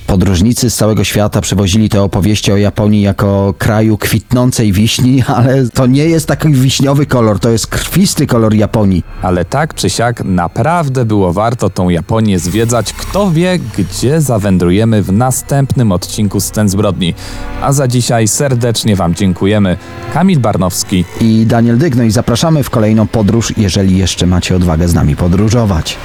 Podróżnicy 0.10 0.70
z 0.70 0.76
całego 0.76 1.04
świata 1.04 1.42
przywozili 1.42 1.90
te 1.90 2.02
opowieści 2.02 2.52
o 2.52 2.58
Japonii 2.58 3.02
jako 3.02 3.54
kraju 3.58 3.98
kwitnącej 3.98 4.72
wiśni, 4.72 5.24
ale 5.36 5.68
to 5.70 5.88
nie 5.88 6.06
jest 6.06 6.28
taki 6.28 6.50
wiśniowy 6.50 7.06
kolor, 7.06 7.40
to 7.40 7.50
jest 7.50 7.68
krwisty 7.68 8.28
kolor 8.28 8.54
Japonii. 8.54 9.04
Ale 9.22 9.46
tak 9.46 9.74
czy 9.74 9.90
siak 9.90 10.24
naprawdę 10.24 11.06
było 11.06 11.34
warto 11.34 11.70
tą 11.70 11.90
Japonię 11.90 12.40
zwiedzać. 12.40 12.94
Kto 12.94 13.32
wie, 13.32 13.60
gdzie 13.78 14.22
zawędrujemy 14.22 15.04
w 15.04 15.12
następnym 15.12 15.92
odcinku 15.92 16.40
Scen 16.40 16.70
Zbrodni. 16.70 17.14
A 17.62 17.74
za 17.74 17.88
dzisiaj 17.88 18.28
serdecznie 18.28 18.96
Wam 18.96 19.16
dziękujemy. 19.16 19.78
Kamil 20.14 20.40
Barnowski. 20.40 21.06
I 21.22 21.46
Daniel 21.46 21.78
Dyk, 21.78 21.96
no 21.96 22.04
i 22.04 22.12
zapraszamy 22.12 22.64
w 22.64 22.70
kolejną 22.70 23.08
podróż, 23.08 23.54
jeżeli 23.58 23.98
jeszcze 23.98 24.28
macie 24.28 24.56
odwagę 24.56 24.88
z 24.88 24.94
nami 24.94 25.16
podróżować. 25.16 25.98